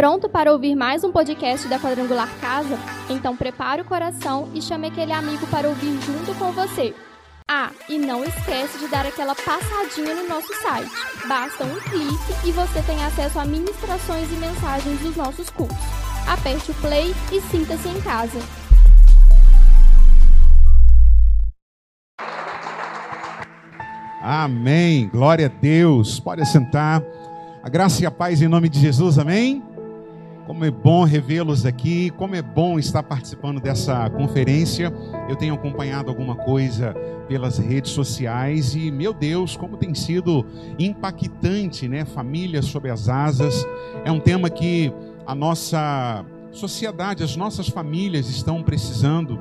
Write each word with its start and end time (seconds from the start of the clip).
Pronto 0.00 0.30
para 0.30 0.50
ouvir 0.50 0.74
mais 0.74 1.04
um 1.04 1.12
podcast 1.12 1.68
da 1.68 1.78
Quadrangular 1.78 2.34
Casa? 2.40 2.78
Então 3.10 3.36
prepare 3.36 3.82
o 3.82 3.84
coração 3.84 4.48
e 4.54 4.62
chame 4.62 4.86
aquele 4.86 5.12
amigo 5.12 5.46
para 5.48 5.68
ouvir 5.68 5.92
junto 6.00 6.34
com 6.38 6.50
você. 6.52 6.94
Ah, 7.46 7.70
e 7.86 7.98
não 7.98 8.24
esquece 8.24 8.78
de 8.78 8.88
dar 8.88 9.04
aquela 9.04 9.34
passadinha 9.34 10.14
no 10.14 10.26
nosso 10.26 10.48
site. 10.62 10.90
Basta 11.28 11.64
um 11.64 11.78
clique 11.80 12.48
e 12.48 12.50
você 12.50 12.80
tem 12.80 13.04
acesso 13.04 13.38
a 13.38 13.44
ministrações 13.44 14.26
e 14.32 14.36
mensagens 14.36 15.00
dos 15.00 15.16
nossos 15.16 15.50
cursos. 15.50 15.76
Aperte 16.26 16.70
o 16.70 16.74
play 16.76 17.14
e 17.30 17.38
sinta-se 17.42 17.86
em 17.86 18.00
casa. 18.00 18.38
Amém. 24.22 25.10
Glória 25.12 25.44
a 25.54 25.60
Deus. 25.60 26.18
Pode 26.18 26.46
sentar. 26.46 27.02
A 27.62 27.68
graça 27.68 28.02
e 28.02 28.06
a 28.06 28.10
paz 28.10 28.40
em 28.40 28.48
nome 28.48 28.70
de 28.70 28.80
Jesus. 28.80 29.18
Amém. 29.18 29.62
Como 30.50 30.64
é 30.64 30.70
bom 30.72 31.04
revê-los 31.04 31.64
aqui, 31.64 32.10
como 32.10 32.34
é 32.34 32.42
bom 32.42 32.76
estar 32.76 33.04
participando 33.04 33.60
dessa 33.60 34.10
conferência. 34.10 34.92
Eu 35.28 35.36
tenho 35.36 35.54
acompanhado 35.54 36.10
alguma 36.10 36.34
coisa 36.34 36.92
pelas 37.28 37.58
redes 37.58 37.92
sociais 37.92 38.74
e, 38.74 38.90
meu 38.90 39.14
Deus, 39.14 39.56
como 39.56 39.76
tem 39.76 39.94
sido 39.94 40.44
impactante, 40.76 41.86
né? 41.86 42.04
Família 42.04 42.62
sob 42.62 42.90
as 42.90 43.08
asas. 43.08 43.64
É 44.04 44.10
um 44.10 44.18
tema 44.18 44.50
que 44.50 44.92
a 45.24 45.36
nossa 45.36 46.24
sociedade, 46.50 47.22
as 47.22 47.36
nossas 47.36 47.68
famílias 47.68 48.28
estão 48.28 48.60
precisando 48.60 49.38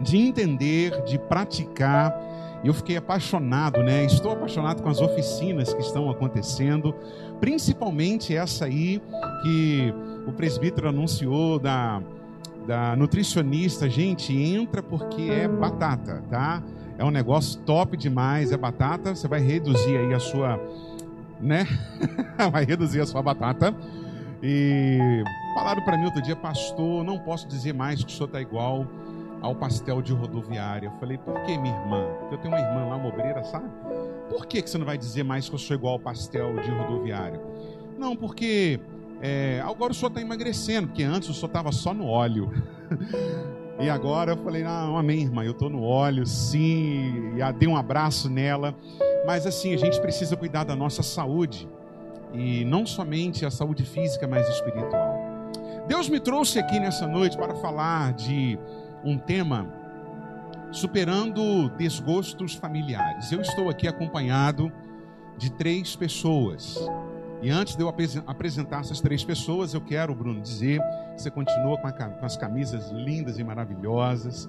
de 0.00 0.16
entender, 0.16 1.02
de 1.04 1.18
praticar 1.18 2.18
eu 2.66 2.74
fiquei 2.74 2.96
apaixonado, 2.96 3.82
né? 3.82 4.04
Estou 4.04 4.32
apaixonado 4.32 4.82
com 4.82 4.88
as 4.88 5.00
oficinas 5.00 5.72
que 5.72 5.80
estão 5.80 6.10
acontecendo, 6.10 6.94
principalmente 7.40 8.34
essa 8.34 8.64
aí 8.64 9.00
que 9.42 9.94
o 10.26 10.32
presbítero 10.32 10.88
anunciou 10.88 11.58
da, 11.58 12.02
da 12.66 12.96
nutricionista. 12.96 13.88
Gente, 13.88 14.36
entra 14.36 14.82
porque 14.82 15.22
é 15.30 15.46
batata, 15.46 16.22
tá? 16.28 16.62
É 16.98 17.04
um 17.04 17.10
negócio 17.10 17.60
top 17.60 17.96
demais, 17.96 18.52
é 18.52 18.56
batata. 18.56 19.14
Você 19.14 19.28
vai 19.28 19.40
reduzir 19.40 19.96
aí 19.96 20.14
a 20.14 20.18
sua, 20.18 20.58
né? 21.40 21.66
vai 22.50 22.64
reduzir 22.64 23.00
a 23.00 23.06
sua 23.06 23.22
batata. 23.22 23.74
E 24.42 25.22
falaram 25.54 25.82
para 25.82 25.96
mim 25.96 26.06
outro 26.06 26.22
dia, 26.22 26.36
pastor, 26.36 27.04
não 27.04 27.18
posso 27.18 27.46
dizer 27.46 27.72
mais 27.72 28.02
que 28.02 28.12
o 28.12 28.14
senhor 28.14 28.26
está 28.26 28.40
igual 28.40 28.86
ao 29.40 29.54
pastel 29.54 30.02
de 30.02 30.12
rodoviária. 30.12 30.88
Eu 30.88 30.92
falei, 30.98 31.18
por 31.18 31.40
que, 31.42 31.56
minha 31.58 31.76
irmã? 31.76 32.04
Eu 32.30 32.38
tenho 32.38 32.54
uma 32.54 32.60
irmã 32.60 32.86
lá, 32.86 32.96
uma 32.96 33.08
obreira, 33.08 33.42
sabe? 33.44 33.68
Por 34.28 34.46
que, 34.46 34.62
que 34.62 34.68
você 34.68 34.78
não 34.78 34.86
vai 34.86 34.98
dizer 34.98 35.22
mais 35.22 35.48
que 35.48 35.54
eu 35.54 35.58
sou 35.58 35.76
igual 35.76 35.94
ao 35.94 36.00
pastel 36.00 36.56
de 36.60 36.70
rodoviária? 36.70 37.40
Não, 37.98 38.16
porque 38.16 38.80
é, 39.20 39.62
agora 39.64 39.92
o 39.92 39.94
senhor 39.94 40.08
está 40.08 40.20
emagrecendo, 40.20 40.88
porque 40.88 41.02
antes 41.02 41.28
o 41.28 41.34
senhor 41.34 41.46
estava 41.46 41.72
só 41.72 41.94
no 41.94 42.06
óleo. 42.06 42.50
e 43.78 43.88
agora 43.88 44.32
eu 44.32 44.36
falei, 44.36 44.62
não, 44.62 44.96
amém, 44.96 45.22
irmã, 45.22 45.44
eu 45.44 45.52
estou 45.52 45.70
no 45.70 45.82
óleo, 45.82 46.26
sim. 46.26 47.32
E 47.36 47.52
dei 47.54 47.68
um 47.68 47.76
abraço 47.76 48.28
nela. 48.28 48.74
Mas 49.26 49.46
assim, 49.46 49.74
a 49.74 49.76
gente 49.76 50.00
precisa 50.00 50.36
cuidar 50.36 50.64
da 50.64 50.76
nossa 50.76 51.02
saúde. 51.02 51.68
E 52.32 52.64
não 52.64 52.84
somente 52.84 53.46
a 53.46 53.50
saúde 53.50 53.84
física, 53.84 54.26
mas 54.26 54.48
espiritual. 54.48 55.16
Deus 55.86 56.08
me 56.08 56.18
trouxe 56.18 56.58
aqui 56.58 56.80
nessa 56.80 57.06
noite 57.06 57.36
para 57.36 57.54
falar 57.54 58.12
de 58.12 58.58
um 59.04 59.18
tema 59.18 59.66
superando 60.72 61.68
desgostos 61.70 62.54
familiares. 62.54 63.30
Eu 63.32 63.40
estou 63.40 63.70
aqui 63.70 63.88
acompanhado 63.88 64.70
de 65.36 65.50
três 65.50 65.94
pessoas. 65.96 66.78
E 67.42 67.50
antes 67.50 67.76
de 67.76 67.82
eu 67.82 67.94
apresentar 68.26 68.80
essas 68.80 69.00
três 69.00 69.22
pessoas, 69.22 69.74
eu 69.74 69.80
quero, 69.80 70.14
Bruno, 70.14 70.40
dizer 70.40 70.80
você 71.16 71.30
continua 71.30 71.78
com, 71.78 71.86
a, 71.86 71.92
com 71.92 72.26
as 72.26 72.36
camisas 72.36 72.90
lindas 72.90 73.38
e 73.38 73.44
maravilhosas. 73.44 74.46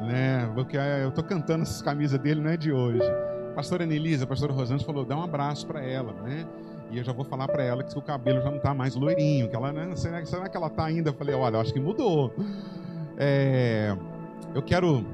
Né? 0.00 0.48
Eu 1.02 1.08
estou 1.08 1.24
cantando 1.24 1.62
essas 1.62 1.82
camisas 1.82 2.18
dele, 2.18 2.40
não 2.40 2.50
é 2.50 2.56
de 2.56 2.72
hoje. 2.72 3.02
A 3.50 3.54
pastora 3.54 3.84
Anelisa, 3.84 4.24
a 4.24 4.26
pastora 4.26 4.52
Rosângela 4.52 4.86
falou, 4.86 5.04
dá 5.04 5.16
um 5.16 5.22
abraço 5.22 5.66
para 5.66 5.82
ela, 5.82 6.12
né? 6.22 6.46
E 6.90 6.96
eu 6.96 7.04
já 7.04 7.12
vou 7.12 7.24
falar 7.24 7.48
para 7.48 7.62
ela 7.62 7.82
que 7.82 7.98
o 7.98 8.00
cabelo 8.00 8.40
já 8.40 8.48
não 8.48 8.56
está 8.56 8.72
mais 8.72 8.94
loirinho, 8.94 9.48
que 9.48 9.56
ela, 9.56 9.72
né? 9.72 9.94
será, 9.96 10.24
será 10.24 10.48
que 10.48 10.56
ela 10.56 10.68
está 10.68 10.86
ainda? 10.86 11.10
Eu 11.10 11.14
falei, 11.14 11.34
olha, 11.34 11.58
acho 11.58 11.72
que 11.72 11.80
mudou. 11.80 12.32
É, 13.20 13.96
eu 14.54 14.62
quero 14.62 15.04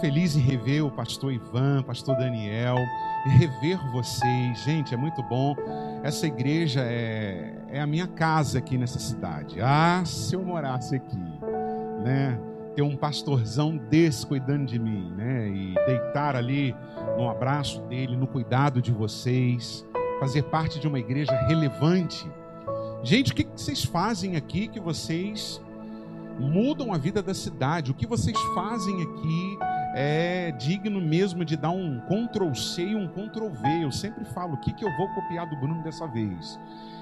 feliz 0.00 0.36
em 0.36 0.40
rever 0.40 0.84
o 0.84 0.90
pastor 0.90 1.32
Ivan, 1.32 1.82
pastor 1.82 2.14
Daniel, 2.16 2.76
e 3.26 3.30
rever 3.30 3.78
vocês. 3.90 4.62
Gente, 4.64 4.92
é 4.92 4.96
muito 4.96 5.22
bom. 5.22 5.56
Essa 6.02 6.26
igreja 6.26 6.82
é, 6.82 7.54
é 7.68 7.80
a 7.80 7.86
minha 7.86 8.06
casa 8.06 8.58
aqui 8.58 8.76
nessa 8.76 8.98
cidade. 8.98 9.60
Ah, 9.60 10.02
se 10.04 10.36
eu 10.36 10.42
morasse 10.42 10.96
aqui, 10.96 11.18
né? 12.04 12.38
Ter 12.76 12.82
um 12.82 12.96
pastorzão 12.96 13.76
desse 13.76 14.26
cuidando 14.26 14.66
de 14.66 14.78
mim, 14.78 15.10
né? 15.16 15.48
E 15.48 15.74
deitar 15.86 16.36
ali 16.36 16.76
no 17.16 17.28
abraço 17.28 17.80
dele, 17.82 18.14
no 18.14 18.26
cuidado 18.26 18.80
de 18.80 18.92
vocês, 18.92 19.86
fazer 20.20 20.44
parte 20.44 20.78
de 20.78 20.86
uma 20.86 20.98
igreja 20.98 21.32
relevante. 21.46 22.30
Gente, 23.02 23.32
o 23.32 23.34
que 23.34 23.48
vocês 23.56 23.82
fazem 23.84 24.36
aqui 24.36 24.68
que 24.68 24.78
vocês 24.78 25.60
mudam 26.38 26.92
a 26.92 26.98
vida 26.98 27.22
da 27.22 27.34
cidade. 27.34 27.90
O 27.90 27.94
que 27.94 28.06
vocês 28.06 28.36
fazem 28.54 29.02
aqui 29.02 29.58
é 29.94 30.52
digno 30.52 31.00
mesmo 31.00 31.44
de 31.44 31.56
dar 31.56 31.70
um 31.70 32.00
Ctrl 32.00 32.54
C 32.54 32.82
e 32.82 32.94
um 32.94 33.08
Ctrl 33.08 33.48
V. 33.48 33.84
Eu 33.84 33.92
sempre 33.92 34.24
falo, 34.24 34.54
o 34.54 34.60
que, 34.60 34.72
que 34.72 34.84
eu 34.84 34.96
vou 34.96 35.08
copiar 35.14 35.48
do 35.48 35.56
Bruno 35.56 35.82
dessa 35.82 36.06
vez? 36.06 36.58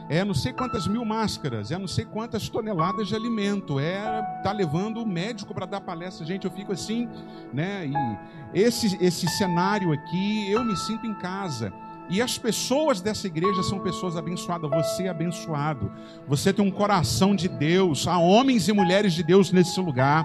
É 0.08 0.24
não 0.24 0.34
sei 0.34 0.52
quantas 0.52 0.86
mil 0.86 1.04
máscaras, 1.04 1.72
é 1.72 1.78
não 1.78 1.88
sei 1.88 2.04
quantas 2.04 2.48
toneladas 2.48 3.08
de 3.08 3.14
alimento, 3.16 3.80
é 3.80 4.22
tá 4.40 4.52
levando 4.52 5.02
o 5.02 5.06
médico 5.06 5.52
para 5.52 5.66
dar 5.66 5.80
palestra. 5.80 6.24
Gente, 6.24 6.44
eu 6.44 6.50
fico 6.50 6.72
assim, 6.72 7.08
né? 7.52 7.86
E 7.86 8.58
esse, 8.58 8.96
esse 9.04 9.26
cenário 9.26 9.92
aqui, 9.92 10.50
eu 10.50 10.64
me 10.64 10.76
sinto 10.76 11.06
em 11.06 11.14
casa. 11.14 11.72
E 12.08 12.22
as 12.22 12.38
pessoas 12.38 13.00
dessa 13.00 13.26
igreja 13.26 13.62
são 13.64 13.80
pessoas 13.80 14.16
abençoadas. 14.16 14.70
Você 14.70 15.04
é 15.04 15.08
abençoado. 15.08 15.90
Você 16.28 16.52
tem 16.52 16.64
um 16.64 16.70
coração 16.70 17.34
de 17.34 17.48
Deus. 17.48 18.06
Há 18.06 18.18
homens 18.18 18.68
e 18.68 18.72
mulheres 18.72 19.12
de 19.12 19.24
Deus 19.24 19.50
nesse 19.50 19.80
lugar. 19.80 20.24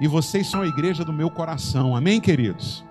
E 0.00 0.08
vocês 0.08 0.50
são 0.50 0.62
a 0.62 0.66
igreja 0.66 1.04
do 1.04 1.12
meu 1.12 1.30
coração. 1.30 1.94
Amém, 1.94 2.20
queridos? 2.20 2.84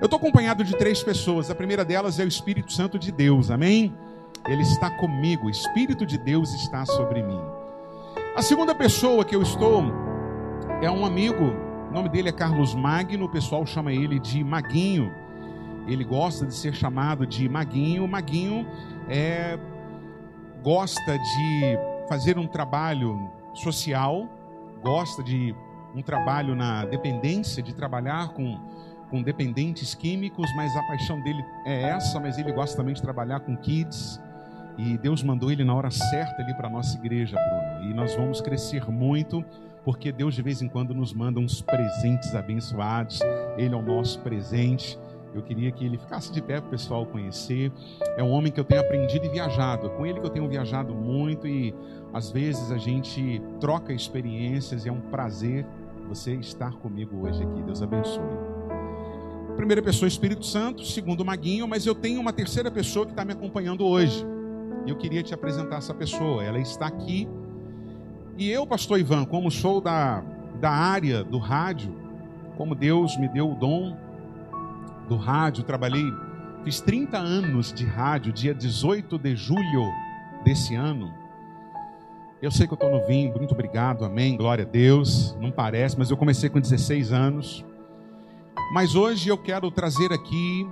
Eu 0.00 0.06
estou 0.06 0.16
acompanhado 0.16 0.64
de 0.64 0.76
três 0.76 1.02
pessoas. 1.02 1.48
A 1.48 1.54
primeira 1.54 1.84
delas 1.84 2.18
é 2.18 2.24
o 2.24 2.28
Espírito 2.28 2.72
Santo 2.72 2.98
de 2.98 3.12
Deus. 3.12 3.50
Amém? 3.50 3.94
Ele 4.48 4.62
está 4.62 4.90
comigo. 4.90 5.46
O 5.46 5.50
Espírito 5.50 6.04
de 6.04 6.18
Deus 6.18 6.52
está 6.54 6.84
sobre 6.84 7.22
mim. 7.22 7.40
A 8.34 8.42
segunda 8.42 8.74
pessoa 8.74 9.24
que 9.24 9.36
eu 9.36 9.42
estou 9.42 9.84
é 10.82 10.90
um 10.90 11.04
amigo. 11.04 11.44
O 11.88 11.92
nome 11.92 12.08
dele 12.08 12.30
é 12.30 12.32
Carlos 12.32 12.74
Magno. 12.74 13.26
O 13.26 13.28
pessoal 13.28 13.64
chama 13.64 13.92
ele 13.92 14.18
de 14.18 14.42
Maguinho 14.42 15.19
ele 15.86 16.04
gosta 16.04 16.46
de 16.46 16.54
ser 16.54 16.74
chamado 16.74 17.26
de 17.26 17.48
Maguinho. 17.48 18.06
Maguinho 18.06 18.66
é, 19.08 19.58
gosta 20.62 21.18
de 21.18 21.78
fazer 22.08 22.38
um 22.38 22.46
trabalho 22.46 23.30
social, 23.54 24.28
gosta 24.82 25.22
de 25.22 25.54
um 25.94 26.02
trabalho 26.02 26.54
na 26.54 26.84
dependência, 26.84 27.62
de 27.62 27.74
trabalhar 27.74 28.28
com, 28.30 28.58
com 29.10 29.22
dependentes 29.22 29.94
químicos, 29.94 30.48
mas 30.56 30.74
a 30.76 30.82
paixão 30.84 31.20
dele 31.22 31.44
é 31.64 31.82
essa, 31.90 32.20
mas 32.20 32.38
ele 32.38 32.52
gosta 32.52 32.76
também 32.76 32.94
de 32.94 33.02
trabalhar 33.02 33.40
com 33.40 33.56
kids. 33.56 34.20
E 34.78 34.96
Deus 34.96 35.22
mandou 35.22 35.50
ele 35.50 35.64
na 35.64 35.74
hora 35.74 35.90
certa 35.90 36.42
ali 36.42 36.54
para 36.54 36.68
a 36.68 36.70
nossa 36.70 36.96
igreja, 36.96 37.36
Bruno. 37.36 37.90
E 37.90 37.94
nós 37.94 38.14
vamos 38.14 38.40
crescer 38.40 38.90
muito, 38.90 39.44
porque 39.84 40.10
Deus 40.12 40.34
de 40.34 40.42
vez 40.42 40.62
em 40.62 40.68
quando 40.68 40.94
nos 40.94 41.12
manda 41.12 41.38
uns 41.38 41.60
presentes 41.60 42.34
abençoados. 42.34 43.20
Ele 43.58 43.74
é 43.74 43.76
o 43.76 43.82
nosso 43.82 44.20
presente. 44.20 44.98
Eu 45.34 45.42
queria 45.42 45.70
que 45.70 45.84
ele 45.84 45.96
ficasse 45.96 46.32
de 46.32 46.42
pé 46.42 46.60
para 46.60 46.68
o 46.68 46.70
pessoal 46.70 47.06
conhecer. 47.06 47.70
É 48.16 48.22
um 48.22 48.30
homem 48.30 48.50
que 48.50 48.58
eu 48.58 48.64
tenho 48.64 48.80
aprendido 48.80 49.26
e 49.26 49.28
viajado. 49.28 49.86
É 49.86 49.90
com 49.90 50.04
ele 50.04 50.20
que 50.20 50.26
eu 50.26 50.30
tenho 50.30 50.48
viajado 50.48 50.94
muito 50.94 51.46
e 51.46 51.74
às 52.12 52.30
vezes 52.30 52.72
a 52.72 52.78
gente 52.78 53.40
troca 53.60 53.92
experiências 53.92 54.84
e 54.84 54.88
é 54.88 54.92
um 54.92 55.00
prazer 55.00 55.64
você 56.08 56.34
estar 56.34 56.72
comigo 56.72 57.26
hoje 57.26 57.42
aqui. 57.42 57.62
Deus 57.62 57.80
abençoe. 57.82 58.24
Primeira 59.56 59.82
pessoa, 59.82 60.08
Espírito 60.08 60.44
Santo. 60.44 60.84
Segundo, 60.84 61.24
Maguinho. 61.24 61.68
Mas 61.68 61.86
eu 61.86 61.94
tenho 61.94 62.20
uma 62.20 62.32
terceira 62.32 62.70
pessoa 62.70 63.06
que 63.06 63.12
está 63.12 63.24
me 63.24 63.32
acompanhando 63.32 63.86
hoje. 63.86 64.26
E 64.84 64.90
eu 64.90 64.96
queria 64.96 65.22
te 65.22 65.32
apresentar 65.32 65.76
essa 65.76 65.94
pessoa. 65.94 66.42
Ela 66.42 66.58
está 66.58 66.86
aqui. 66.86 67.28
E 68.36 68.50
eu, 68.50 68.66
pastor 68.66 68.98
Ivan, 68.98 69.24
como 69.24 69.50
sou 69.50 69.80
da, 69.80 70.24
da 70.60 70.70
área 70.70 71.22
do 71.22 71.38
rádio, 71.38 71.94
como 72.56 72.74
Deus 72.74 73.16
me 73.16 73.28
deu 73.28 73.52
o 73.52 73.54
dom 73.54 73.96
do 75.10 75.16
rádio, 75.16 75.64
trabalhei, 75.64 76.04
fiz 76.62 76.80
30 76.80 77.18
anos 77.18 77.72
de 77.72 77.84
rádio, 77.84 78.32
dia 78.32 78.54
18 78.54 79.18
de 79.18 79.34
julho 79.34 79.84
desse 80.44 80.76
ano. 80.76 81.12
Eu 82.40 82.48
sei 82.52 82.64
que 82.64 82.72
eu 82.72 82.76
estou 82.76 82.88
novinho, 82.88 83.36
muito 83.36 83.52
obrigado, 83.52 84.04
amém, 84.04 84.36
glória 84.36 84.64
a 84.64 84.66
Deus. 84.66 85.36
Não 85.40 85.50
parece, 85.50 85.98
mas 85.98 86.12
eu 86.12 86.16
comecei 86.16 86.48
com 86.48 86.60
16 86.60 87.12
anos. 87.12 87.64
Mas 88.72 88.94
hoje 88.94 89.28
eu 89.28 89.36
quero 89.36 89.68
trazer 89.72 90.12
aqui 90.12 90.64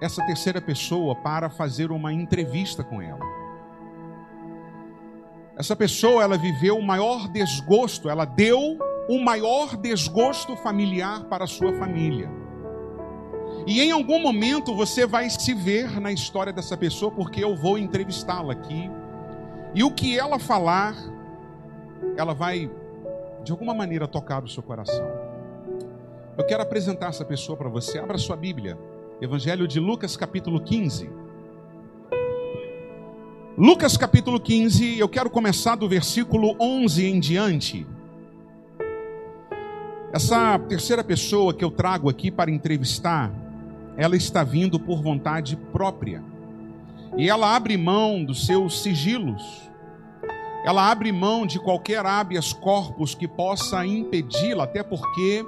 essa 0.00 0.24
terceira 0.24 0.60
pessoa 0.60 1.16
para 1.16 1.50
fazer 1.50 1.90
uma 1.90 2.12
entrevista 2.12 2.84
com 2.84 3.02
ela. 3.02 3.18
essa 5.58 5.74
pessoa 5.74 6.22
ela 6.22 6.38
viveu 6.38 6.78
o 6.78 6.82
maior 6.82 7.28
desgosto, 7.28 8.08
ela 8.08 8.24
deu 8.24 8.78
o 9.08 9.18
maior 9.18 9.76
desgosto 9.76 10.56
familiar 10.56 11.24
para 11.24 11.44
a 11.44 11.48
sua 11.48 11.72
família. 11.74 12.39
E 13.66 13.80
em 13.80 13.90
algum 13.90 14.20
momento 14.20 14.74
você 14.74 15.06
vai 15.06 15.28
se 15.30 15.54
ver 15.54 16.00
na 16.00 16.12
história 16.12 16.52
dessa 16.52 16.76
pessoa, 16.76 17.10
porque 17.10 17.42
eu 17.42 17.54
vou 17.54 17.78
entrevistá-la 17.78 18.52
aqui. 18.52 18.90
E 19.74 19.84
o 19.84 19.90
que 19.90 20.18
ela 20.18 20.38
falar, 20.38 20.96
ela 22.16 22.34
vai, 22.34 22.70
de 23.44 23.52
alguma 23.52 23.74
maneira, 23.74 24.08
tocar 24.08 24.42
o 24.42 24.48
seu 24.48 24.62
coração. 24.62 25.06
Eu 26.36 26.44
quero 26.44 26.62
apresentar 26.62 27.08
essa 27.08 27.24
pessoa 27.24 27.56
para 27.56 27.68
você. 27.68 27.98
Abra 27.98 28.16
sua 28.18 28.36
Bíblia. 28.36 28.78
Evangelho 29.20 29.68
de 29.68 29.78
Lucas, 29.78 30.16
capítulo 30.16 30.60
15. 30.60 31.10
Lucas, 33.58 33.94
capítulo 33.94 34.40
15, 34.40 34.98
eu 34.98 35.06
quero 35.06 35.28
começar 35.28 35.74
do 35.74 35.86
versículo 35.86 36.56
11 36.58 37.04
em 37.04 37.20
diante. 37.20 37.86
Essa 40.12 40.58
terceira 40.58 41.04
pessoa 41.04 41.52
que 41.52 41.62
eu 41.62 41.70
trago 41.70 42.08
aqui 42.08 42.30
para 42.30 42.50
entrevistar, 42.50 43.30
ela 44.00 44.16
está 44.16 44.42
vindo 44.42 44.80
por 44.80 45.02
vontade 45.02 45.56
própria. 45.56 46.24
E 47.18 47.28
ela 47.28 47.54
abre 47.54 47.76
mão 47.76 48.24
dos 48.24 48.46
seus 48.46 48.82
sigilos. 48.82 49.70
Ela 50.64 50.90
abre 50.90 51.12
mão 51.12 51.44
de 51.44 51.58
qualquer 51.58 52.06
habeas 52.06 52.50
corpus 52.50 53.14
que 53.14 53.28
possa 53.28 53.84
impedi-la, 53.84 54.64
até 54.64 54.82
porque 54.82 55.44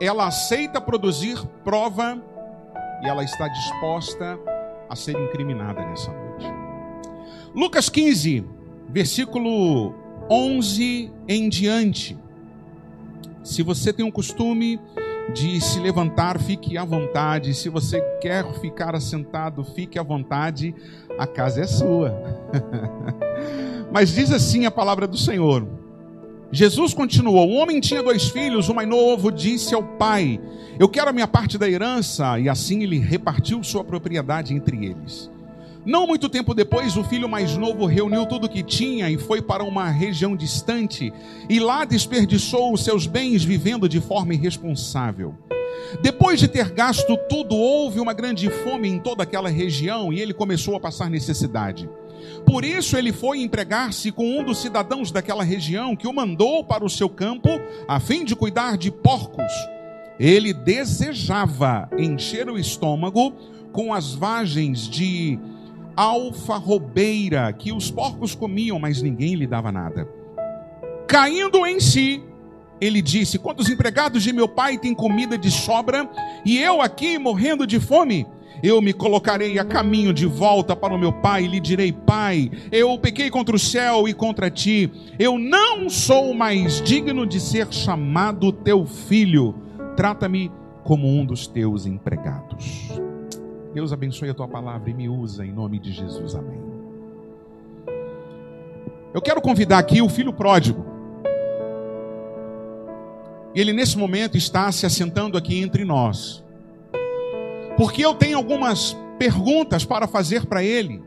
ela 0.00 0.26
aceita 0.26 0.80
produzir 0.80 1.38
prova 1.62 2.20
e 3.04 3.08
ela 3.08 3.22
está 3.22 3.46
disposta 3.46 4.36
a 4.88 4.96
ser 4.96 5.16
incriminada 5.16 5.86
nessa 5.86 6.10
noite. 6.10 6.46
Lucas 7.54 7.88
15, 7.88 8.44
versículo 8.88 9.94
11 10.28 11.12
em 11.28 11.48
diante. 11.48 12.18
Se 13.44 13.62
você 13.62 13.92
tem 13.92 14.04
o 14.04 14.10
costume 14.10 14.80
de 15.32 15.60
se 15.60 15.78
levantar, 15.78 16.40
fique 16.40 16.76
à 16.76 16.84
vontade. 16.84 17.54
Se 17.54 17.68
você 17.68 18.00
quer 18.20 18.44
ficar 18.60 18.94
assentado, 18.94 19.64
fique 19.64 19.98
à 19.98 20.02
vontade. 20.02 20.74
A 21.18 21.26
casa 21.26 21.60
é 21.60 21.66
sua. 21.66 22.14
Mas 23.92 24.12
diz 24.14 24.32
assim 24.32 24.66
a 24.66 24.70
palavra 24.70 25.06
do 25.06 25.16
Senhor. 25.16 25.66
Jesus 26.52 26.92
continuou: 26.92 27.48
Um 27.48 27.56
homem 27.56 27.80
tinha 27.80 28.02
dois 28.02 28.28
filhos, 28.28 28.68
o 28.68 28.74
mais 28.74 28.88
novo 28.88 29.30
disse 29.30 29.74
ao 29.74 29.82
pai: 29.82 30.40
Eu 30.78 30.88
quero 30.88 31.10
a 31.10 31.12
minha 31.12 31.28
parte 31.28 31.56
da 31.56 31.68
herança, 31.68 32.38
e 32.38 32.48
assim 32.48 32.82
ele 32.82 32.98
repartiu 32.98 33.62
sua 33.62 33.84
propriedade 33.84 34.54
entre 34.54 34.84
eles. 34.84 35.30
Não 35.84 36.06
muito 36.06 36.28
tempo 36.28 36.54
depois, 36.54 36.96
o 36.96 37.04
filho 37.04 37.28
mais 37.28 37.56
novo 37.56 37.86
reuniu 37.86 38.26
tudo 38.26 38.44
o 38.44 38.48
que 38.48 38.62
tinha 38.62 39.08
e 39.08 39.16
foi 39.16 39.40
para 39.40 39.64
uma 39.64 39.88
região 39.88 40.36
distante, 40.36 41.12
e 41.48 41.58
lá 41.58 41.84
desperdiçou 41.84 42.72
os 42.72 42.84
seus 42.84 43.06
bens 43.06 43.42
vivendo 43.42 43.88
de 43.88 44.00
forma 44.00 44.34
irresponsável. 44.34 45.34
Depois 46.02 46.38
de 46.38 46.48
ter 46.48 46.70
gasto 46.70 47.16
tudo, 47.28 47.56
houve 47.56 47.98
uma 47.98 48.12
grande 48.12 48.50
fome 48.50 48.88
em 48.88 48.98
toda 48.98 49.22
aquela 49.22 49.48
região 49.48 50.12
e 50.12 50.20
ele 50.20 50.34
começou 50.34 50.76
a 50.76 50.80
passar 50.80 51.08
necessidade. 51.08 51.88
Por 52.44 52.64
isso 52.64 52.96
ele 52.96 53.12
foi 53.12 53.40
empregar-se 53.40 54.12
com 54.12 54.38
um 54.38 54.44
dos 54.44 54.58
cidadãos 54.58 55.10
daquela 55.10 55.42
região 55.42 55.96
que 55.96 56.06
o 56.06 56.12
mandou 56.12 56.62
para 56.62 56.84
o 56.84 56.90
seu 56.90 57.08
campo 57.08 57.48
a 57.88 57.98
fim 57.98 58.24
de 58.24 58.36
cuidar 58.36 58.76
de 58.76 58.90
porcos. 58.90 59.52
Ele 60.18 60.52
desejava 60.52 61.88
encher 61.98 62.50
o 62.50 62.58
estômago 62.58 63.32
com 63.72 63.94
as 63.94 64.12
vagens 64.12 64.86
de 64.88 65.38
alfarrobeira 65.96 67.52
que 67.52 67.72
os 67.72 67.90
porcos 67.90 68.34
comiam, 68.34 68.78
mas 68.78 69.02
ninguém 69.02 69.34
lhe 69.34 69.46
dava 69.46 69.70
nada. 69.70 70.08
Caindo 71.06 71.66
em 71.66 71.80
si, 71.80 72.22
ele 72.80 73.02
disse: 73.02 73.38
Quantos 73.38 73.68
empregados 73.68 74.22
de 74.22 74.32
meu 74.32 74.48
pai 74.48 74.78
têm 74.78 74.94
comida 74.94 75.36
de 75.36 75.50
sobra 75.50 76.08
e 76.44 76.58
eu 76.58 76.80
aqui 76.80 77.18
morrendo 77.18 77.66
de 77.66 77.78
fome? 77.78 78.26
Eu 78.62 78.82
me 78.82 78.92
colocarei 78.92 79.58
a 79.58 79.64
caminho 79.64 80.12
de 80.12 80.26
volta 80.26 80.76
para 80.76 80.94
o 80.94 80.98
meu 80.98 81.12
pai 81.12 81.44
e 81.44 81.48
lhe 81.48 81.60
direi: 81.60 81.92
Pai, 81.92 82.50
eu 82.70 82.98
pequei 82.98 83.30
contra 83.30 83.56
o 83.56 83.58
céu 83.58 84.08
e 84.08 84.14
contra 84.14 84.50
ti. 84.50 84.90
Eu 85.18 85.38
não 85.38 85.88
sou 85.88 86.34
mais 86.34 86.80
digno 86.82 87.26
de 87.26 87.40
ser 87.40 87.72
chamado 87.72 88.52
teu 88.52 88.86
filho. 88.86 89.54
Trata-me 89.96 90.50
como 90.84 91.08
um 91.08 91.24
dos 91.24 91.46
teus 91.46 91.86
empregados. 91.86 93.09
Deus 93.72 93.92
abençoe 93.92 94.30
a 94.30 94.34
tua 94.34 94.48
palavra 94.48 94.90
e 94.90 94.94
me 94.94 95.08
usa 95.08 95.44
em 95.44 95.52
nome 95.52 95.78
de 95.78 95.92
Jesus. 95.92 96.34
Amém. 96.34 96.60
Eu 99.14 99.22
quero 99.22 99.40
convidar 99.40 99.78
aqui 99.78 100.02
o 100.02 100.08
filho 100.08 100.32
pródigo. 100.32 100.84
Ele 103.54 103.72
nesse 103.72 103.96
momento 103.98 104.36
está 104.36 104.70
se 104.70 104.86
assentando 104.86 105.36
aqui 105.36 105.60
entre 105.60 105.84
nós. 105.84 106.44
Porque 107.76 108.04
eu 108.04 108.14
tenho 108.14 108.36
algumas 108.36 108.96
perguntas 109.18 109.84
para 109.84 110.06
fazer 110.06 110.46
para 110.46 110.62
ele. 110.62 111.02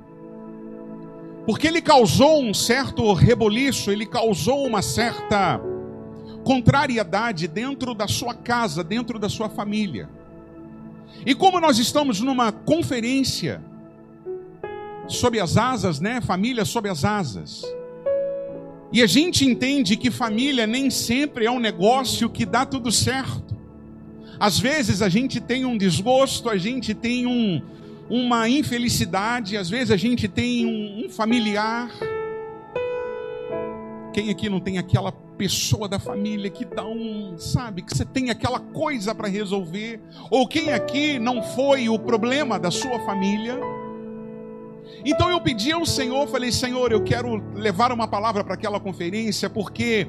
Porque 1.46 1.68
ele 1.68 1.82
causou 1.82 2.42
um 2.42 2.54
certo 2.54 3.12
reboliço, 3.14 3.92
ele 3.92 4.06
causou 4.06 4.66
uma 4.66 4.82
certa 4.82 5.60
contrariedade 6.44 7.48
dentro 7.48 7.94
da 7.94 8.08
sua 8.08 8.34
casa, 8.34 8.84
dentro 8.84 9.20
da 9.20 9.28
sua 9.28 9.50
família. 9.50 10.10
E 11.26 11.34
como 11.34 11.60
nós 11.60 11.78
estamos 11.80 12.20
numa 12.20 12.52
conferência 12.52 13.62
sob 15.08 15.40
as 15.40 15.58
asas, 15.58 16.00
né? 16.00 16.22
Família 16.22 16.66
sob 16.66 16.90
as 16.90 17.06
asas. 17.06 17.64
E 18.92 19.02
a 19.02 19.08
gente 19.08 19.46
entende 19.46 19.98
que 19.98 20.12
família 20.12 20.68
nem 20.68 20.90
sempre 20.90 21.46
é 21.46 21.52
um 21.52 21.60
negócio 21.60 22.30
que 22.30 22.46
dá 22.46 22.66
tudo 22.66 22.92
certo. 22.92 23.58
Às 24.40 24.60
vezes 24.60 25.02
a 25.02 25.10
gente 25.10 25.40
tem 25.40 25.66
um 25.66 25.78
desgosto, 25.78 26.50
a 26.50 26.58
gente 26.58 26.94
tem 26.94 27.26
um, 27.26 27.62
uma 28.10 28.48
infelicidade, 28.50 29.58
às 29.58 29.70
vezes 29.70 29.90
a 29.90 29.98
gente 29.98 30.28
tem 30.28 30.66
um, 30.66 31.06
um 31.06 31.10
familiar. 31.10 31.90
Quem 34.14 34.30
aqui 34.30 34.50
não 34.50 34.60
tem 34.60 34.78
aquela 34.78 35.12
pessoa 35.34 35.88
da 35.88 36.00
família 36.00 36.50
que 36.50 36.66
dá 36.66 36.86
um, 36.86 37.38
sabe, 37.38 37.82
que 37.82 37.96
você 37.96 38.06
tem 38.06 38.30
aquela 38.30 38.60
coisa 38.60 39.14
para 39.14 39.28
resolver? 39.28 40.00
Ou 40.30 40.48
quem 40.48 40.72
aqui 40.72 41.20
não 41.20 41.42
foi 41.42 41.90
o 41.90 42.00
problema 42.00 42.60
da 42.60 42.72
sua 42.72 43.00
família? 43.00 43.60
Então 45.06 45.30
eu 45.30 45.42
pedi 45.42 45.72
ao 45.72 45.86
Senhor, 45.86 46.28
falei: 46.28 46.52
Senhor, 46.52 46.92
eu 46.92 47.04
quero 47.04 47.44
levar 47.54 47.92
uma 47.92 48.08
palavra 48.08 48.44
para 48.44 48.54
aquela 48.54 48.80
conferência, 48.80 49.50
porque 49.50 50.08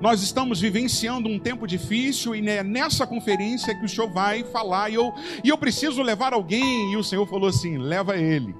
nós 0.00 0.22
estamos 0.22 0.60
vivenciando 0.60 1.28
um 1.28 1.38
tempo 1.38 1.66
difícil 1.66 2.34
e 2.34 2.48
é 2.48 2.62
nessa 2.62 3.06
conferência 3.06 3.74
que 3.74 3.84
o 3.84 3.88
Senhor 3.88 4.10
vai 4.10 4.44
falar. 4.44 4.90
E 4.90 4.94
eu, 4.94 5.12
e 5.42 5.48
eu 5.48 5.58
preciso 5.58 6.02
levar 6.02 6.32
alguém. 6.32 6.92
E 6.92 6.96
o 6.96 7.02
Senhor 7.02 7.26
falou 7.26 7.48
assim: 7.48 7.78
leva 7.78 8.16
ele. 8.16 8.54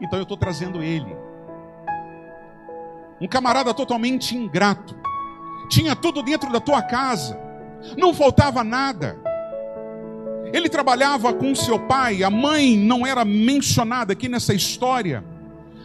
Então 0.00 0.18
eu 0.18 0.24
estou 0.24 0.36
trazendo 0.36 0.82
ele. 0.82 1.16
Um 3.20 3.28
camarada 3.28 3.74
totalmente 3.74 4.36
ingrato. 4.36 4.97
Tinha 5.68 5.94
tudo 5.94 6.22
dentro 6.22 6.50
da 6.50 6.60
tua 6.60 6.82
casa. 6.82 7.38
Não 7.96 8.12
faltava 8.14 8.64
nada. 8.64 9.18
Ele 10.52 10.68
trabalhava 10.68 11.32
com 11.32 11.54
seu 11.54 11.78
pai, 11.78 12.22
a 12.22 12.30
mãe 12.30 12.76
não 12.76 13.06
era 13.06 13.24
mencionada 13.24 14.14
aqui 14.14 14.28
nessa 14.28 14.54
história, 14.54 15.22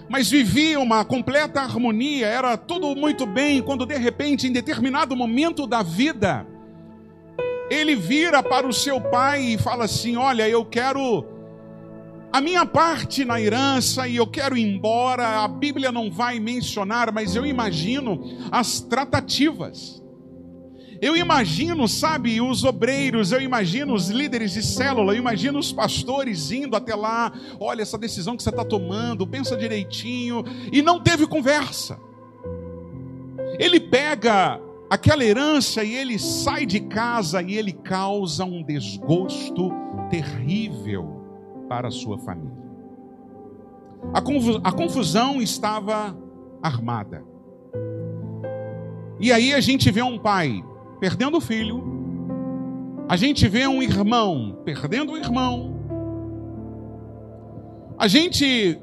mas 0.08 0.30
vivia 0.30 0.80
uma 0.80 1.04
completa 1.04 1.60
harmonia, 1.60 2.28
era 2.28 2.56
tudo 2.56 2.96
muito 2.96 3.26
bem, 3.26 3.62
quando 3.62 3.86
de 3.86 3.98
repente, 3.98 4.48
em 4.48 4.54
determinado 4.54 5.16
momento 5.16 5.68
da 5.68 5.84
vida, 5.84 6.48
ele 7.70 7.96
vira 7.96 8.42
para 8.42 8.66
o 8.66 8.74
seu 8.74 9.02
pai 9.02 9.42
e 9.42 9.58
fala 9.58 9.86
assim: 9.86 10.16
Olha, 10.16 10.48
eu 10.48 10.64
quero 10.64 11.26
a 12.34 12.42
minha 12.42 12.66
parte 12.66 13.24
na 13.24 13.40
herança 13.40 14.08
e 14.08 14.16
eu 14.16 14.26
quero 14.26 14.58
ir 14.58 14.64
embora. 14.64 15.44
A 15.44 15.48
Bíblia 15.48 15.92
não 15.92 16.10
vai 16.10 16.40
mencionar, 16.40 17.12
mas 17.14 17.36
eu 17.36 17.46
imagino 17.46 18.20
as 18.52 18.80
tratativas. 18.82 20.02
Eu 21.00 21.16
imagino, 21.16 21.88
sabe, 21.88 22.42
os 22.42 22.64
obreiros, 22.64 23.32
eu 23.32 23.40
imagino 23.40 23.94
os 23.94 24.10
líderes 24.10 24.54
de 24.54 24.64
célula, 24.64 25.14
eu 25.14 25.20
imagino 25.20 25.60
os 25.60 25.72
pastores 25.72 26.50
indo 26.50 26.76
até 26.76 26.96
lá. 26.96 27.32
Olha, 27.60 27.84
essa 27.84 28.00
decisão 28.00 28.36
que 28.36 28.42
você 28.42 28.50
está 28.50 28.66
tomando, 28.66 29.28
pensa 29.28 29.56
direitinho. 29.56 30.44
E 30.72 30.82
não 30.82 31.00
teve 31.00 31.28
conversa. 31.28 32.00
Ele 33.60 33.80
pega 33.80 34.60
aquela 34.90 35.24
herança 35.24 35.84
e 35.84 35.94
ele 35.94 36.18
sai 36.18 36.66
de 36.66 36.80
casa 36.80 37.44
e 37.44 37.56
ele 37.56 37.74
causa 37.74 38.44
um 38.44 38.64
desgosto 38.64 39.72
terrível 40.10 41.23
para 41.74 41.88
a 41.88 41.92
sua 41.92 42.20
família. 42.20 42.56
A 44.64 44.72
confusão 44.72 45.42
estava 45.42 46.16
armada. 46.62 47.26
E 49.20 49.32
aí 49.32 49.56
a 49.56 49.60
gente 49.60 49.90
vê 49.90 50.04
um 50.04 50.20
pai 50.20 50.64
perdendo 51.00 51.38
o 51.38 51.42
filho, 51.42 51.84
a 53.10 53.18
gente 53.18 53.48
vê 53.48 53.66
um 53.66 53.82
irmão 53.82 54.62
perdendo 54.64 55.14
o 55.14 55.18
irmão, 55.18 55.74
a 57.98 58.08
gente 58.08 58.80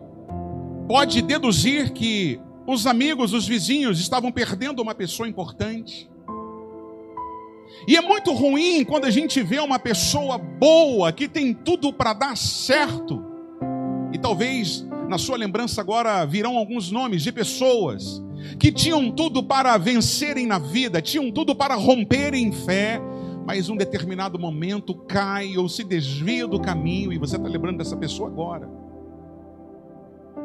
pode 0.89 1.23
deduzir 1.23 1.93
que 1.93 2.41
os 2.67 2.89
amigos, 2.89 3.33
os 3.33 3.47
vizinhos 3.47 4.01
estavam 4.01 4.33
perdendo 4.33 4.83
uma 4.83 4.97
pessoa 4.97 5.29
importante. 5.29 6.10
E 7.87 7.97
é 7.97 8.01
muito 8.01 8.33
ruim 8.33 8.85
quando 8.85 9.05
a 9.05 9.11
gente 9.11 9.43
vê 9.43 9.59
uma 9.59 9.79
pessoa 9.79 10.39
boa, 10.39 11.13
que 11.13 11.29
tem 11.29 11.55
tudo 11.55 11.93
para 11.93 12.13
dar 12.13 12.37
certo. 12.37 13.25
E 14.13 14.19
talvez 14.19 14.87
na 15.09 15.19
sua 15.19 15.37
lembrança 15.37 15.81
agora 15.81 16.25
virão 16.25 16.57
alguns 16.57 16.91
nomes 16.91 17.23
de 17.23 17.33
pessoas 17.33 18.23
que 18.59 18.71
tinham 18.73 19.11
tudo 19.11 19.43
para 19.43 19.77
vencerem 19.77 20.47
na 20.47 20.59
vida, 20.59 21.03
tinham 21.03 21.31
tudo 21.31 21.55
para 21.55 21.75
romperem 21.75 22.47
em 22.47 22.53
fé, 22.53 23.01
mas 23.47 23.69
um 23.69 23.77
determinado 23.77 24.39
momento 24.39 24.95
cai 24.95 25.57
ou 25.57 25.69
se 25.69 25.85
desvia 25.85 26.47
do 26.47 26.61
caminho 26.61 27.13
e 27.13 27.19
você 27.19 27.37
está 27.37 27.49
lembrando 27.49 27.79
dessa 27.79 27.97
pessoa 27.97 28.29
agora. 28.29 28.69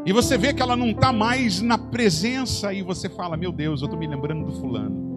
E 0.05 0.13
você 0.13 0.37
vê 0.37 0.53
que 0.53 0.61
ela 0.61 0.75
não 0.75 0.91
está 0.91 1.11
mais 1.11 1.61
na 1.61 1.77
presença 1.77 2.73
e 2.73 2.81
você 2.81 3.09
fala: 3.09 3.35
Meu 3.35 3.51
Deus, 3.51 3.81
eu 3.81 3.85
estou 3.85 3.99
me 3.99 4.07
lembrando 4.07 4.45
do 4.45 4.51
fulano. 4.59 5.14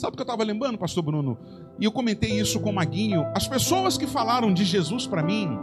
Sabe 0.00 0.14
o 0.14 0.16
que 0.16 0.22
eu 0.22 0.24
estava 0.24 0.42
lembrando, 0.42 0.78
Pastor 0.78 1.02
Bruno? 1.02 1.36
E 1.78 1.84
eu 1.84 1.92
comentei 1.92 2.30
isso 2.30 2.58
com 2.58 2.70
o 2.70 2.72
Maguinho. 2.72 3.26
As 3.36 3.46
pessoas 3.46 3.98
que 3.98 4.06
falaram 4.06 4.50
de 4.50 4.64
Jesus 4.64 5.06
para 5.06 5.22
mim, 5.22 5.58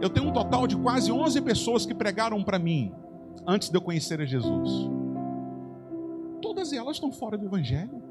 eu 0.00 0.08
tenho 0.08 0.28
um 0.28 0.32
total 0.32 0.66
de 0.66 0.74
quase 0.78 1.12
11 1.12 1.42
pessoas 1.42 1.84
que 1.84 1.94
pregaram 1.94 2.42
para 2.42 2.58
mim 2.58 2.90
antes 3.46 3.68
de 3.68 3.76
eu 3.76 3.82
conhecer 3.82 4.18
a 4.18 4.24
Jesus. 4.24 4.88
Todas 6.40 6.72
elas 6.72 6.96
estão 6.96 7.12
fora 7.12 7.36
do 7.36 7.44
Evangelho. 7.44 8.02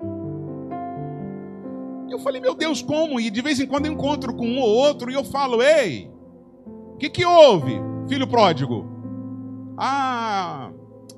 Eu 2.11 2.19
falei, 2.19 2.39
meu 2.39 2.53
Deus, 2.53 2.83
como? 2.83 3.19
E 3.19 3.31
de 3.31 3.41
vez 3.41 3.59
em 3.59 3.65
quando 3.65 3.87
eu 3.87 3.93
encontro 3.93 4.35
com 4.35 4.45
um 4.45 4.59
ou 4.59 4.69
outro 4.69 5.09
e 5.09 5.15
eu 5.15 5.23
falo, 5.23 5.63
ei, 5.63 6.11
o 6.93 6.97
que, 6.97 7.09
que 7.09 7.25
houve, 7.25 7.73
filho 8.07 8.27
pródigo? 8.27 8.85
Ah, 9.75 10.69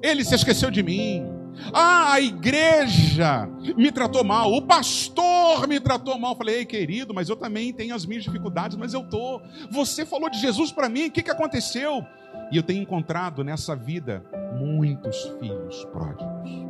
ele 0.01 0.23
se 0.23 0.35
esqueceu 0.35 0.71
de 0.71 0.81
mim. 0.81 1.36
Ah, 1.73 2.13
a 2.13 2.21
igreja 2.21 3.49
me 3.75 3.91
tratou 3.91 4.23
mal, 4.23 4.51
o 4.53 4.61
pastor 4.61 5.67
me 5.67 5.79
tratou 5.79 6.17
mal. 6.17 6.31
Eu 6.33 6.37
falei, 6.37 6.55
ei, 6.57 6.65
querido, 6.65 7.13
mas 7.13 7.29
eu 7.29 7.35
também 7.35 7.73
tenho 7.73 7.95
as 7.95 8.05
minhas 8.05 8.23
dificuldades, 8.23 8.77
mas 8.77 8.93
eu 8.93 9.03
tô. 9.03 9.41
Você 9.71 10.05
falou 10.05 10.29
de 10.29 10.39
Jesus 10.39 10.71
para 10.71 10.89
mim, 10.89 11.07
o 11.07 11.11
que, 11.11 11.23
que 11.23 11.31
aconteceu? 11.31 12.05
E 12.51 12.57
eu 12.57 12.63
tenho 12.63 12.81
encontrado 12.81 13.43
nessa 13.43 13.75
vida 13.75 14.23
muitos 14.59 15.23
filhos 15.39 15.85
pródigos. 15.85 16.67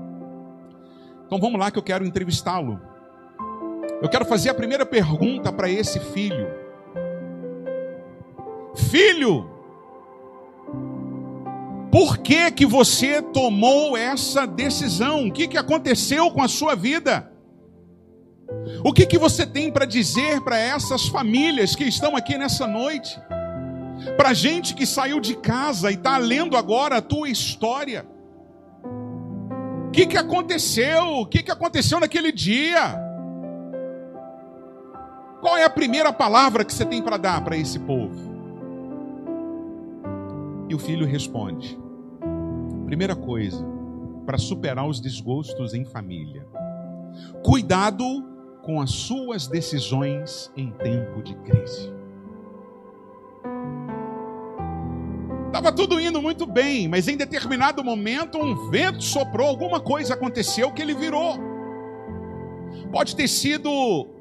Então 1.26 1.40
vamos 1.40 1.60
lá 1.60 1.70
que 1.70 1.78
eu 1.78 1.84
quero 1.84 2.06
entrevistá-lo. 2.06 2.80
Eu 4.02 4.10
quero 4.10 4.26
fazer 4.26 4.50
a 4.50 4.54
primeira 4.54 4.86
pergunta 4.86 5.52
para 5.52 5.70
esse 5.70 6.00
filho. 6.00 6.48
Filho, 8.76 9.57
por 11.98 12.20
que, 12.20 12.52
que 12.52 12.64
você 12.64 13.24
tomou 13.24 13.98
essa 13.98 14.46
decisão? 14.46 15.26
O 15.26 15.32
que, 15.32 15.48
que 15.48 15.58
aconteceu 15.58 16.30
com 16.30 16.44
a 16.44 16.48
sua 16.48 16.76
vida? 16.76 17.32
O 18.84 18.94
que, 18.94 19.04
que 19.04 19.18
você 19.18 19.48
tem 19.48 19.72
para 19.72 19.84
dizer 19.84 20.42
para 20.42 20.60
essas 20.60 21.08
famílias 21.08 21.76
que 21.76 21.86
estão 21.86 22.16
aqui 22.16 22.38
nessa 22.38 22.68
noite? 22.68 23.20
Para 24.16 24.32
gente 24.32 24.76
que 24.76 24.86
saiu 24.86 25.20
de 25.20 25.38
casa 25.38 25.90
e 25.90 25.96
está 25.96 26.20
lendo 26.20 26.56
agora 26.56 26.98
a 26.98 27.02
tua 27.02 27.30
história. 27.30 28.06
O 29.88 29.90
que, 29.90 30.06
que 30.06 30.18
aconteceu? 30.18 31.04
O 31.22 31.26
que, 31.26 31.42
que 31.42 31.50
aconteceu 31.50 32.00
naquele 32.00 32.32
dia? 32.32 32.96
Qual 35.42 35.58
é 35.58 35.64
a 35.64 35.70
primeira 35.70 36.14
palavra 36.14 36.64
que 36.64 36.72
você 36.72 36.86
tem 36.86 37.02
para 37.02 37.18
dar 37.18 37.44
para 37.44 37.58
esse 37.58 37.80
povo? 37.80 38.38
E 40.70 40.76
o 40.76 40.78
filho 40.78 41.08
responde: 41.08 41.87
Primeira 42.88 43.18
coisa, 43.18 43.66
para 44.26 44.38
superar 44.38 44.88
os 44.88 45.02
desgostos 45.02 45.74
em 45.74 45.84
família. 45.84 46.48
Cuidado 47.44 48.06
com 48.64 48.80
as 48.80 48.92
suas 48.92 49.46
decisões 49.46 50.50
em 50.56 50.72
tempo 50.72 51.22
de 51.22 51.36
crise. 51.36 51.92
Estava 55.48 55.74
tudo 55.74 56.00
indo 56.00 56.22
muito 56.22 56.46
bem, 56.46 56.88
mas 56.88 57.10
em 57.10 57.18
determinado 57.18 57.84
momento 57.84 58.38
um 58.38 58.70
vento 58.70 59.04
soprou, 59.04 59.50
alguma 59.50 59.82
coisa 59.82 60.14
aconteceu 60.14 60.72
que 60.72 60.82
ele 60.82 60.94
virou. 60.94 61.38
Pode 62.90 63.18
ter 63.18 63.28
sido 63.28 63.70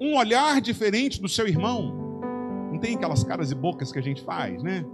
um 0.00 0.16
olhar 0.16 0.60
diferente 0.60 1.22
do 1.22 1.28
seu 1.28 1.46
irmão. 1.46 2.20
Não 2.72 2.80
tem 2.80 2.96
aquelas 2.96 3.22
caras 3.22 3.52
e 3.52 3.54
bocas 3.54 3.92
que 3.92 3.98
a 4.00 4.02
gente 4.02 4.24
faz, 4.24 4.60
né? 4.60 4.84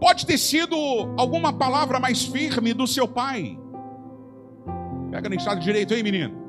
Pode 0.00 0.24
ter 0.24 0.38
sido 0.38 0.74
alguma 1.18 1.52
palavra 1.52 2.00
mais 2.00 2.24
firme 2.24 2.72
do 2.72 2.86
seu 2.86 3.06
pai. 3.06 3.58
Pega 5.10 5.28
no 5.28 5.34
estado 5.34 5.60
direito 5.60 5.92
aí, 5.92 6.02
menino. 6.02 6.40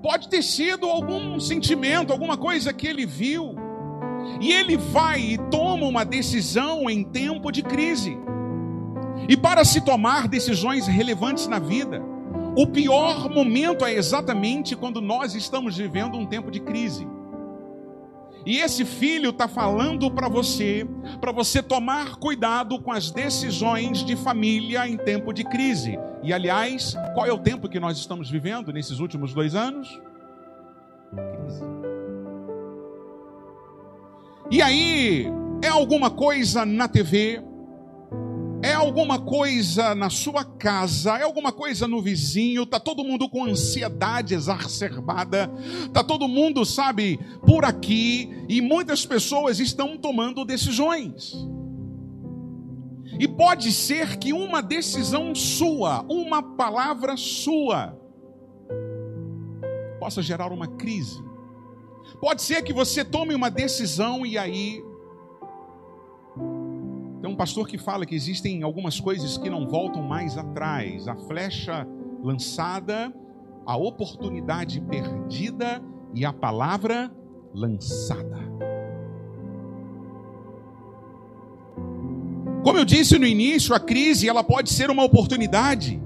Pode 0.00 0.28
ter 0.28 0.42
sido 0.42 0.86
algum 0.86 1.40
sentimento, 1.40 2.12
alguma 2.12 2.36
coisa 2.36 2.72
que 2.72 2.86
ele 2.86 3.04
viu. 3.04 3.56
E 4.40 4.52
ele 4.52 4.76
vai 4.76 5.20
e 5.20 5.38
toma 5.50 5.86
uma 5.86 6.04
decisão 6.04 6.88
em 6.88 7.02
tempo 7.02 7.50
de 7.50 7.62
crise. 7.62 8.16
E 9.28 9.36
para 9.36 9.64
se 9.64 9.80
tomar 9.80 10.28
decisões 10.28 10.86
relevantes 10.86 11.46
na 11.48 11.58
vida, 11.58 12.02
o 12.56 12.66
pior 12.66 13.28
momento 13.28 13.84
é 13.84 13.94
exatamente 13.94 14.76
quando 14.76 15.00
nós 15.00 15.34
estamos 15.34 15.76
vivendo 15.76 16.16
um 16.16 16.26
tempo 16.26 16.50
de 16.50 16.60
crise. 16.60 17.08
E 18.46 18.58
esse 18.58 18.84
filho 18.84 19.30
está 19.30 19.48
falando 19.48 20.10
para 20.10 20.28
você, 20.28 20.86
para 21.20 21.32
você 21.32 21.62
tomar 21.62 22.16
cuidado 22.16 22.78
com 22.80 22.92
as 22.92 23.10
decisões 23.10 24.04
de 24.04 24.16
família 24.16 24.86
em 24.86 24.96
tempo 24.96 25.32
de 25.32 25.44
crise. 25.44 25.98
E 26.22 26.32
aliás, 26.32 26.94
qual 27.14 27.26
é 27.26 27.32
o 27.32 27.38
tempo 27.38 27.68
que 27.68 27.80
nós 27.80 27.96
estamos 27.96 28.30
vivendo 28.30 28.72
nesses 28.72 28.98
últimos 28.98 29.32
dois 29.32 29.54
anos? 29.54 29.88
Crise. 31.10 31.62
E 34.50 34.60
aí, 34.60 35.26
é 35.62 35.68
alguma 35.68 36.10
coisa 36.10 36.66
na 36.66 36.86
TV, 36.86 37.42
é 38.64 38.72
alguma 38.72 39.20
coisa 39.20 39.94
na 39.94 40.08
sua 40.08 40.42
casa, 40.42 41.18
é 41.18 41.22
alguma 41.22 41.52
coisa 41.52 41.86
no 41.86 42.00
vizinho, 42.00 42.64
tá 42.64 42.80
todo 42.80 43.04
mundo 43.04 43.28
com 43.28 43.44
ansiedade 43.44 44.34
exacerbada, 44.34 45.50
tá 45.92 46.02
todo 46.02 46.26
mundo, 46.26 46.64
sabe, 46.64 47.20
por 47.44 47.66
aqui, 47.66 48.30
e 48.48 48.62
muitas 48.62 49.04
pessoas 49.04 49.60
estão 49.60 49.98
tomando 49.98 50.46
decisões. 50.46 51.34
E 53.20 53.28
pode 53.28 53.70
ser 53.70 54.16
que 54.16 54.32
uma 54.32 54.62
decisão 54.62 55.34
sua, 55.34 56.00
uma 56.08 56.42
palavra 56.42 57.18
sua, 57.18 57.94
possa 60.00 60.22
gerar 60.22 60.50
uma 60.50 60.68
crise. 60.68 61.22
Pode 62.18 62.40
ser 62.40 62.62
que 62.62 62.72
você 62.72 63.04
tome 63.04 63.34
uma 63.34 63.50
decisão 63.50 64.24
e 64.24 64.38
aí 64.38 64.82
um 67.34 67.36
pastor 67.36 67.66
que 67.66 67.76
fala 67.76 68.06
que 68.06 68.14
existem 68.14 68.62
algumas 68.62 69.00
coisas 69.00 69.36
que 69.36 69.50
não 69.50 69.66
voltam 69.66 70.00
mais 70.02 70.38
atrás. 70.38 71.08
A 71.08 71.16
flecha 71.16 71.86
lançada, 72.22 73.12
a 73.66 73.76
oportunidade 73.76 74.80
perdida 74.80 75.82
e 76.14 76.24
a 76.24 76.32
palavra 76.32 77.12
lançada. 77.52 78.38
Como 82.62 82.78
eu 82.78 82.84
disse 82.84 83.18
no 83.18 83.26
início, 83.26 83.74
a 83.74 83.80
crise 83.80 84.28
ela 84.28 84.44
pode 84.44 84.70
ser 84.70 84.90
uma 84.90 85.02
oportunidade 85.02 86.00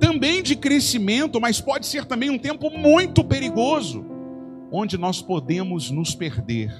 também 0.00 0.42
de 0.42 0.56
crescimento, 0.56 1.38
mas 1.38 1.60
pode 1.60 1.86
ser 1.86 2.06
também 2.06 2.30
um 2.30 2.38
tempo 2.38 2.70
muito 2.70 3.22
perigoso, 3.22 4.02
onde 4.72 4.96
nós 4.96 5.20
podemos 5.20 5.90
nos 5.90 6.14
perder. 6.14 6.74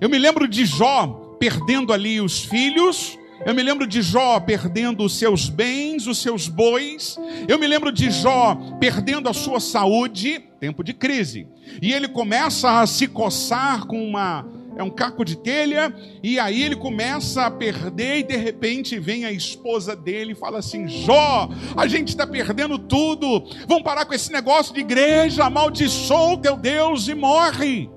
Eu 0.00 0.08
me 0.08 0.16
lembro 0.16 0.46
de 0.46 0.64
Jó, 0.64 1.27
perdendo 1.38 1.92
ali 1.92 2.20
os 2.20 2.44
filhos. 2.44 3.18
Eu 3.46 3.54
me 3.54 3.62
lembro 3.62 3.86
de 3.86 4.02
Jó 4.02 4.40
perdendo 4.40 5.04
os 5.04 5.16
seus 5.16 5.48
bens, 5.48 6.06
os 6.06 6.18
seus 6.18 6.48
bois. 6.48 7.16
Eu 7.46 7.58
me 7.58 7.66
lembro 7.66 7.92
de 7.92 8.10
Jó 8.10 8.56
perdendo 8.80 9.28
a 9.28 9.32
sua 9.32 9.60
saúde, 9.60 10.44
tempo 10.60 10.82
de 10.82 10.92
crise. 10.92 11.46
E 11.80 11.92
ele 11.92 12.08
começa 12.08 12.80
a 12.80 12.86
se 12.86 13.06
coçar 13.06 13.86
com 13.86 14.04
uma 14.04 14.44
é 14.78 14.82
um 14.82 14.90
caco 14.90 15.24
de 15.24 15.36
telha, 15.36 15.92
e 16.22 16.38
aí 16.38 16.62
ele 16.62 16.76
começa 16.76 17.42
a 17.42 17.50
perder, 17.50 18.18
e 18.18 18.22
de 18.22 18.36
repente 18.36 18.96
vem 18.96 19.24
a 19.24 19.32
esposa 19.32 19.96
dele 19.96 20.32
e 20.32 20.36
fala 20.36 20.60
assim: 20.60 20.86
Jó, 20.86 21.50
a 21.76 21.88
gente 21.88 22.10
está 22.10 22.24
perdendo 22.24 22.78
tudo, 22.78 23.44
vamos 23.66 23.82
parar 23.82 24.04
com 24.04 24.14
esse 24.14 24.32
negócio 24.32 24.72
de 24.72 24.78
igreja, 24.78 25.44
amaldiçoa 25.44 26.34
o 26.34 26.38
teu 26.38 26.56
Deus 26.56 27.08
e 27.08 27.14
morre. 27.16 27.90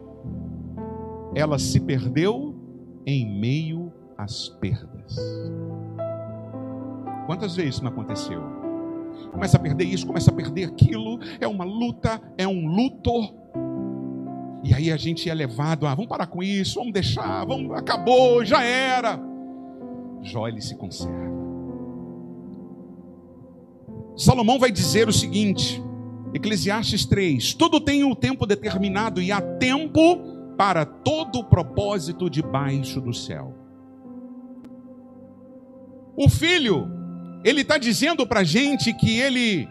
Ela 1.35 1.59
se 1.59 1.79
perdeu 1.79 2.50
em 3.05 3.25
meio 3.25 3.91
às 4.17 4.49
perdas. 4.49 5.15
Quantas 7.25 7.55
vezes 7.55 7.75
isso 7.75 7.83
não 7.83 7.91
aconteceu? 7.91 8.41
Começa 9.31 9.57
a 9.57 9.59
perder 9.59 9.85
isso, 9.85 10.05
começa 10.05 10.31
a 10.31 10.33
perder 10.33 10.65
aquilo, 10.65 11.19
é 11.39 11.47
uma 11.47 11.63
luta, 11.63 12.21
é 12.37 12.47
um 12.47 12.67
luto. 12.67 13.33
E 14.63 14.73
aí 14.73 14.91
a 14.91 14.97
gente 14.97 15.29
é 15.29 15.33
levado 15.33 15.87
a, 15.87 15.95
vamos 15.95 16.09
parar 16.09 16.27
com 16.27 16.43
isso, 16.43 16.79
vamos 16.79 16.93
deixar, 16.93 17.45
vamos, 17.45 17.71
acabou, 17.75 18.43
já 18.43 18.63
era. 18.63 19.19
Jó 20.21 20.47
ele 20.47 20.61
se 20.61 20.75
conserva. 20.75 21.31
Salomão 24.15 24.59
vai 24.59 24.71
dizer 24.71 25.07
o 25.07 25.13
seguinte, 25.13 25.81
Eclesiastes 26.33 27.05
3: 27.05 27.53
Tudo 27.53 27.79
tem 27.79 28.03
o 28.03 28.09
um 28.09 28.15
tempo 28.15 28.45
determinado 28.45 29.21
e 29.21 29.31
há 29.31 29.41
tempo 29.41 30.19
para 30.61 30.85
todo 30.85 31.39
o 31.39 31.43
propósito 31.43 32.29
debaixo 32.29 33.01
do 33.01 33.11
céu. 33.11 33.51
O 36.15 36.29
filho, 36.29 36.87
ele 37.43 37.61
está 37.61 37.79
dizendo 37.79 38.27
para 38.27 38.41
a 38.41 38.43
gente 38.43 38.93
que 38.93 39.19
ele 39.19 39.67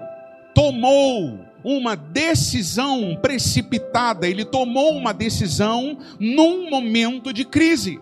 tomou 0.52 1.38
uma 1.62 1.94
decisão 1.94 3.16
precipitada, 3.22 4.26
ele 4.26 4.44
tomou 4.44 4.96
uma 4.96 5.14
decisão 5.14 5.96
num 6.18 6.68
momento 6.68 7.32
de 7.32 7.44
crise. 7.44 8.00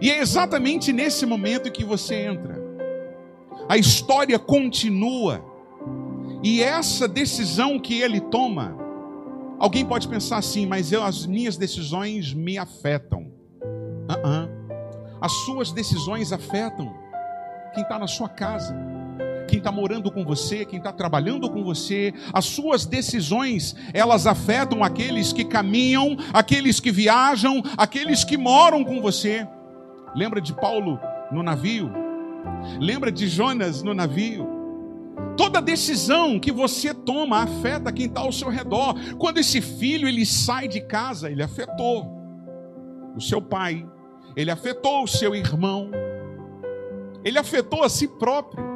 E 0.00 0.10
é 0.10 0.18
exatamente 0.18 0.94
nesse 0.94 1.26
momento 1.26 1.70
que 1.70 1.84
você 1.84 2.14
entra. 2.14 2.58
A 3.68 3.76
história 3.76 4.38
continua. 4.38 5.44
E 6.42 6.62
essa 6.62 7.06
decisão 7.06 7.78
que 7.78 8.00
ele 8.00 8.18
toma, 8.18 8.82
alguém 9.58 9.84
pode 9.84 10.08
pensar 10.08 10.38
assim, 10.38 10.66
mas 10.66 10.92
eu, 10.92 11.02
as 11.02 11.26
minhas 11.26 11.56
decisões 11.56 12.32
me 12.32 12.58
afetam. 12.58 13.32
Uh 13.62 14.28
-uh. 14.28 14.64
As 15.20 15.32
suas 15.44 15.72
decisões 15.72 16.32
afetam 16.32 16.92
quem 17.72 17.82
está 17.82 17.98
na 17.98 18.06
sua 18.06 18.28
casa 18.28 18.74
quem 19.46 19.58
está 19.58 19.70
morando 19.70 20.10
com 20.10 20.24
você, 20.24 20.64
quem 20.64 20.78
está 20.78 20.92
trabalhando 20.92 21.48
com 21.50 21.62
você, 21.62 22.12
as 22.32 22.46
suas 22.46 22.84
decisões, 22.84 23.76
elas 23.92 24.26
afetam 24.26 24.82
aqueles 24.82 25.32
que 25.32 25.44
caminham, 25.44 26.16
aqueles 26.32 26.80
que 26.80 26.90
viajam, 26.90 27.62
aqueles 27.76 28.24
que 28.24 28.36
moram 28.36 28.84
com 28.84 29.00
você. 29.00 29.46
Lembra 30.14 30.40
de 30.40 30.52
Paulo 30.52 30.98
no 31.30 31.42
navio? 31.42 31.90
Lembra 32.80 33.10
de 33.12 33.28
Jonas 33.28 33.82
no 33.82 33.94
navio? 33.94 34.53
Toda 35.36 35.60
decisão 35.60 36.38
que 36.38 36.52
você 36.52 36.94
toma 36.94 37.42
afeta 37.42 37.92
quem 37.92 38.06
está 38.06 38.20
ao 38.20 38.32
seu 38.32 38.48
redor. 38.48 38.94
Quando 39.18 39.38
esse 39.38 39.60
filho 39.60 40.08
ele 40.08 40.24
sai 40.24 40.68
de 40.68 40.80
casa, 40.80 41.30
ele 41.30 41.42
afetou 41.42 42.06
o 43.16 43.20
seu 43.20 43.40
pai, 43.40 43.86
ele 44.36 44.50
afetou 44.50 45.04
o 45.04 45.08
seu 45.08 45.34
irmão, 45.34 45.90
ele 47.24 47.38
afetou 47.38 47.82
a 47.82 47.88
si 47.88 48.06
próprio 48.06 48.74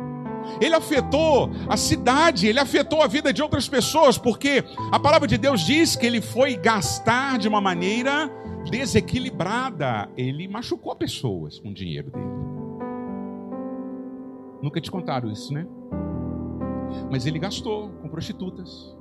ele 0.60 0.74
afetou 0.74 1.50
a 1.68 1.76
cidade, 1.76 2.46
ele 2.46 2.58
afetou 2.58 3.02
a 3.02 3.06
vida 3.06 3.32
de 3.32 3.42
outras 3.42 3.68
pessoas, 3.68 4.18
porque 4.18 4.64
a 4.90 4.98
palavra 4.98 5.28
de 5.28 5.36
Deus 5.36 5.60
diz 5.60 5.94
que 5.94 6.06
ele 6.06 6.20
foi 6.20 6.56
gastar 6.56 7.38
de 7.38 7.46
uma 7.46 7.60
maneira 7.60 8.30
desequilibrada. 8.70 10.08
Ele 10.16 10.48
machucou 10.48 10.94
pessoas 10.96 11.58
com 11.60 11.68
o 11.68 11.74
dinheiro 11.74 12.10
dele. 12.10 12.38
Nunca 14.62 14.80
te 14.80 14.90
contaram 14.90 15.30
isso, 15.30 15.52
né? 15.52 15.66
Mas 17.11 17.26
ele 17.26 17.38
gastou 17.38 17.90
com 18.02 18.09
prostitutas. 18.09 18.97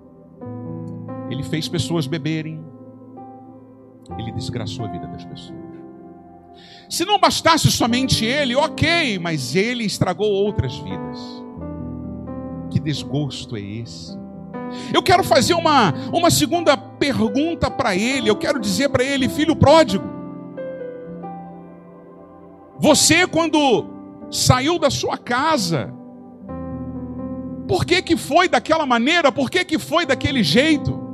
Ele 1.30 1.44
fez 1.44 1.68
pessoas 1.68 2.08
beberem. 2.08 2.64
Ele 4.18 4.32
desgraçou 4.32 4.86
a 4.86 4.88
vida 4.90 5.08
das 5.08 5.26
pessoas. 5.26 5.68
Se 6.90 7.06
não 7.06 7.20
bastasse 7.20 7.70
somente 7.70 8.26
ele, 8.26 8.56
ok, 8.56 9.20
mas 9.20 9.56
ele 9.56 9.84
estragou 9.84 10.32
outras 10.32 10.78
vidas. 10.78 11.20
Que 12.70 12.80
desgosto 12.80 13.56
é 13.56 13.62
esse? 13.62 14.18
Eu 14.94 15.02
quero 15.02 15.24
fazer 15.24 15.54
uma, 15.54 15.94
uma 16.14 16.30
segunda 16.30 16.76
pergunta 16.78 17.70
para 17.70 17.96
ele. 17.96 18.30
Eu 18.30 18.36
quero 18.36 18.60
dizer 18.60 18.90
para 18.90 19.04
ele, 19.04 19.30
filho 19.30 19.56
pródigo, 19.56 20.06
você 22.80 23.26
quando 23.28 23.86
saiu 24.30 24.78
da 24.78 24.90
sua 24.90 25.18
casa, 25.18 25.94
por 27.68 27.86
que 27.86 28.02
que 28.02 28.16
foi 28.16 28.48
daquela 28.48 28.86
maneira? 28.86 29.32
Por 29.32 29.52
que 29.52 29.66
que 29.66 29.78
foi 29.78 30.06
daquele 30.06 30.44
jeito? 30.44 31.06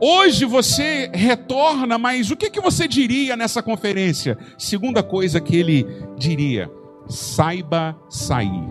Hoje 0.00 0.44
você 0.44 1.10
retorna, 1.14 1.96
mas 1.98 2.30
o 2.30 2.36
que, 2.36 2.50
que 2.50 2.60
você 2.60 2.86
diria 2.86 3.36
nessa 3.36 3.62
conferência? 3.62 4.36
Segunda 4.58 5.02
coisa 5.02 5.40
que 5.40 5.56
ele 5.56 5.86
diria: 6.16 6.70
saiba 7.08 7.98
sair. 8.08 8.68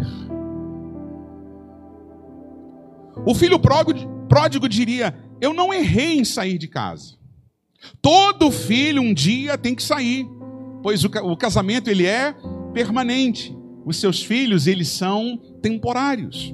O 3.26 3.34
filho 3.34 3.60
pródigo, 3.60 4.08
pródigo 4.28 4.70
diria: 4.70 5.16
Eu 5.42 5.54
não 5.54 5.74
errei 5.74 6.20
em 6.20 6.24
sair 6.24 6.58
de 6.58 6.68
casa. 6.68 7.16
Todo 8.02 8.52
filho 8.52 9.02
um 9.02 9.14
dia 9.14 9.58
tem 9.58 9.76
que 9.76 9.84
sair, 9.84 10.26
pois 10.82 11.04
o, 11.04 11.08
o 11.24 11.36
casamento 11.36 11.90
ele 11.90 12.06
é 12.06 12.34
permanente. 12.74 13.56
Os 13.86 13.98
seus 13.98 14.24
filhos 14.24 14.68
eles 14.68 14.88
são 14.88 15.38
temporários. 15.62 16.54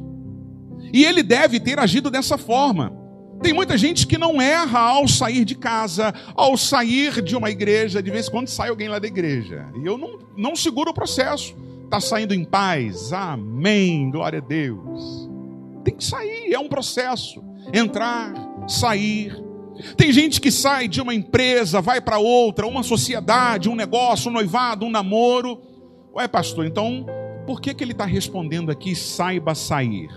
E 0.92 1.06
ele 1.06 1.22
deve 1.22 1.60
ter 1.60 1.80
agido 1.80 2.10
dessa 2.10 2.38
forma. 2.38 2.98
Tem 3.42 3.54
muita 3.54 3.78
gente 3.78 4.06
que 4.06 4.18
não 4.18 4.42
erra 4.42 4.80
ao 4.80 5.08
sair 5.08 5.46
de 5.46 5.56
casa, 5.56 6.14
ao 6.36 6.58
sair 6.58 7.22
de 7.22 7.36
uma 7.36 7.50
igreja. 7.50 8.04
De 8.04 8.12
vez 8.12 8.28
em 8.28 8.32
quando 8.32 8.48
sai 8.48 8.70
alguém 8.70 8.90
lá 8.90 9.00
da 9.00 9.08
igreja. 9.08 9.68
E 9.82 9.86
eu 9.86 9.98
não, 9.98 10.20
não 10.36 10.56
seguro 10.56 10.92
o 10.92 10.94
processo. 10.94 11.56
Está 11.86 12.02
saindo 12.02 12.34
em 12.34 12.44
paz. 12.44 13.14
Amém. 13.14 14.12
Glória 14.12 14.40
a 14.40 14.46
Deus. 14.46 15.30
Tem 15.84 15.96
que 15.96 16.04
sair. 16.04 16.54
É 16.54 16.60
um 16.60 16.68
processo. 16.68 17.42
Entrar, 17.74 18.34
sair. 18.68 19.34
Tem 19.96 20.12
gente 20.12 20.42
que 20.42 20.52
sai 20.52 20.90
de 20.90 21.02
uma 21.02 21.14
empresa, 21.14 21.80
vai 21.80 22.02
para 22.02 22.20
outra, 22.20 22.68
uma 22.68 22.84
sociedade, 22.84 23.70
um 23.70 23.76
negócio, 23.76 24.30
um 24.30 24.34
noivado, 24.34 24.86
um 24.86 24.92
namoro. 24.92 25.62
Ué, 26.14 26.28
pastor, 26.28 26.66
então 26.66 27.06
por 27.50 27.60
que, 27.60 27.74
que 27.74 27.84
ele 27.84 27.94
está 27.94 28.06
respondendo 28.06 28.70
aqui, 28.70 28.94
saiba 28.94 29.56
sair? 29.56 30.08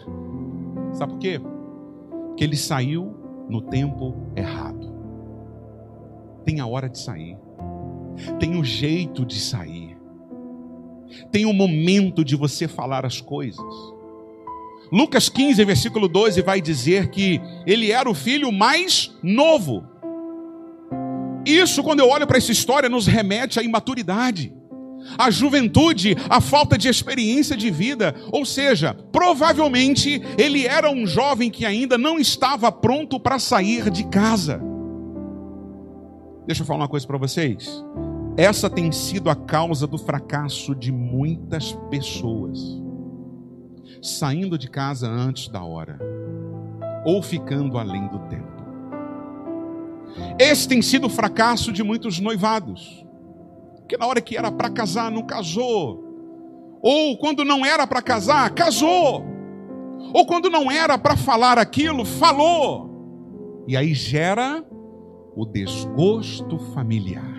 Sabe 0.92 1.14
por 1.14 1.18
quê? 1.18 1.40
que 2.36 2.44
ele 2.44 2.58
saiu 2.58 3.16
no 3.48 3.62
tempo 3.62 4.14
errado. 4.36 4.92
Tem 6.44 6.60
a 6.60 6.66
hora 6.66 6.90
de 6.90 6.98
sair, 6.98 7.38
tem 8.38 8.60
o 8.60 8.62
jeito 8.62 9.24
de 9.24 9.40
sair, 9.40 9.96
tem 11.30 11.46
o 11.46 11.54
momento 11.54 12.22
de 12.22 12.36
você 12.36 12.68
falar 12.68 13.06
as 13.06 13.18
coisas. 13.18 13.64
Lucas 14.92 15.30
15, 15.30 15.64
versículo 15.64 16.08
12, 16.08 16.42
vai 16.42 16.60
dizer 16.60 17.08
que 17.08 17.40
ele 17.66 17.92
era 17.92 18.10
o 18.10 18.14
filho 18.14 18.52
mais 18.52 19.10
novo. 19.22 19.86
Isso, 21.46 21.82
quando 21.82 22.00
eu 22.00 22.10
olho 22.10 22.26
para 22.26 22.36
essa 22.36 22.52
história, 22.52 22.90
nos 22.90 23.06
remete 23.06 23.58
à 23.58 23.62
imaturidade 23.62 24.52
a 25.18 25.30
juventude, 25.30 26.16
a 26.28 26.40
falta 26.40 26.76
de 26.78 26.88
experiência 26.88 27.56
de 27.56 27.70
vida, 27.70 28.14
ou 28.30 28.44
seja, 28.44 28.94
provavelmente 29.12 30.22
ele 30.38 30.66
era 30.66 30.90
um 30.90 31.06
jovem 31.06 31.50
que 31.50 31.64
ainda 31.64 31.98
não 31.98 32.18
estava 32.18 32.70
pronto 32.70 33.18
para 33.18 33.38
sair 33.38 33.90
de 33.90 34.04
casa. 34.04 34.60
Deixa 36.46 36.62
eu 36.62 36.66
falar 36.66 36.80
uma 36.80 36.88
coisa 36.88 37.06
para 37.06 37.18
vocês. 37.18 37.84
Essa 38.36 38.68
tem 38.68 38.90
sido 38.90 39.28
a 39.30 39.36
causa 39.36 39.86
do 39.86 39.98
fracasso 39.98 40.74
de 40.74 40.90
muitas 40.90 41.72
pessoas. 41.90 42.58
Saindo 44.00 44.58
de 44.58 44.68
casa 44.68 45.08
antes 45.08 45.48
da 45.48 45.62
hora, 45.62 45.98
ou 47.04 47.22
ficando 47.22 47.78
além 47.78 48.08
do 48.08 48.18
tempo. 48.20 48.62
Esse 50.38 50.66
tem 50.66 50.82
sido 50.82 51.06
o 51.06 51.10
fracasso 51.10 51.72
de 51.72 51.82
muitos 51.82 52.18
noivados 52.18 53.04
porque 53.92 53.96
na 53.98 54.06
hora 54.06 54.20
que 54.20 54.36
era 54.36 54.50
para 54.50 54.70
casar, 54.70 55.10
não 55.10 55.22
casou. 55.22 56.02
Ou 56.80 57.16
quando 57.18 57.44
não 57.44 57.64
era 57.64 57.86
para 57.86 58.00
casar, 58.00 58.50
casou. 58.50 59.24
Ou 60.14 60.26
quando 60.26 60.48
não 60.48 60.70
era 60.70 60.96
para 60.96 61.16
falar 61.16 61.58
aquilo, 61.58 62.04
falou. 62.04 63.64
E 63.68 63.76
aí 63.76 63.92
gera 63.94 64.64
o 65.36 65.44
desgosto 65.44 66.58
familiar. 66.74 67.36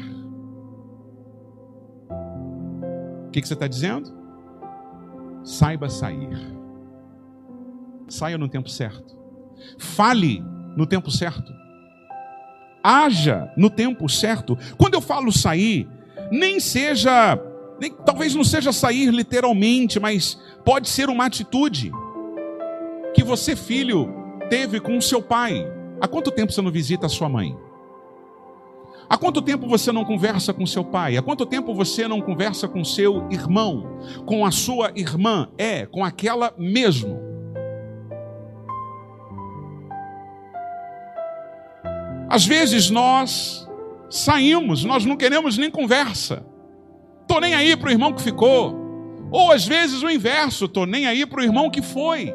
O 3.27 3.31
que, 3.31 3.41
que 3.41 3.47
você 3.47 3.55
está 3.55 3.67
dizendo? 3.67 4.13
Saiba 5.43 5.89
sair. 5.89 6.37
Saia 8.07 8.37
no 8.37 8.47
tempo 8.47 8.69
certo. 8.69 9.17
Fale 9.79 10.43
no 10.77 10.85
tempo 10.85 11.09
certo. 11.09 11.51
Haja 12.83 13.51
no 13.57 13.69
tempo 13.69 14.07
certo. 14.07 14.57
Quando 14.77 14.93
eu 14.93 15.01
falo 15.01 15.31
sair, 15.31 15.89
nem 16.33 16.59
seja, 16.59 17.39
nem, 17.79 17.91
talvez 17.91 18.33
não 18.33 18.43
seja 18.43 18.73
sair 18.73 19.11
literalmente, 19.11 19.99
mas 19.99 20.41
pode 20.65 20.89
ser 20.89 21.07
uma 21.07 21.27
atitude 21.27 21.91
que 23.13 23.23
você, 23.23 23.55
filho, 23.55 24.11
teve 24.49 24.79
com 24.79 24.97
o 24.97 25.01
seu 25.01 25.21
pai. 25.21 25.63
Há 26.01 26.07
quanto 26.07 26.31
tempo 26.31 26.51
você 26.51 26.61
não 26.61 26.71
visita 26.71 27.05
a 27.05 27.09
sua 27.09 27.29
mãe? 27.29 27.55
Há 29.07 29.15
quanto 29.15 29.43
tempo 29.43 29.67
você 29.67 29.91
não 29.91 30.03
conversa 30.03 30.51
com 30.51 30.65
seu 30.65 30.83
pai? 30.83 31.17
Há 31.17 31.21
quanto 31.21 31.45
tempo 31.45 31.71
você 31.75 32.07
não 32.07 32.19
conversa 32.19 32.67
com 32.67 32.83
seu 32.83 33.27
irmão? 33.29 33.99
Com 34.25 34.43
a 34.43 34.49
sua 34.49 34.91
irmã? 34.95 35.49
É, 35.55 35.85
com 35.85 36.03
aquela 36.03 36.51
mesmo. 36.57 37.19
Às 42.27 42.43
vezes 42.43 42.89
nós 42.89 43.69
saímos, 44.13 44.84
nós 44.84 45.06
não 45.06 45.17
queremos 45.17 45.58
nem 45.58 45.71
conversa. 45.71 46.45
Estou 47.21 47.41
nem 47.41 47.56
aí 47.56 47.76
para 47.76 47.89
o 47.89 47.91
irmão 47.91 48.13
que 48.13 48.21
ficou. 48.21 48.80
Ou 49.32 49.52
às 49.52 49.65
vezes 49.65 50.04
o 50.04 50.10
inverso, 50.10 50.65
estou 50.65 50.86
nem 50.86 51.08
aí 51.08 51.26
para 51.26 51.41
o 51.41 51.43
irmão 51.43 51.69
que 51.69 51.82
foi. 51.82 52.34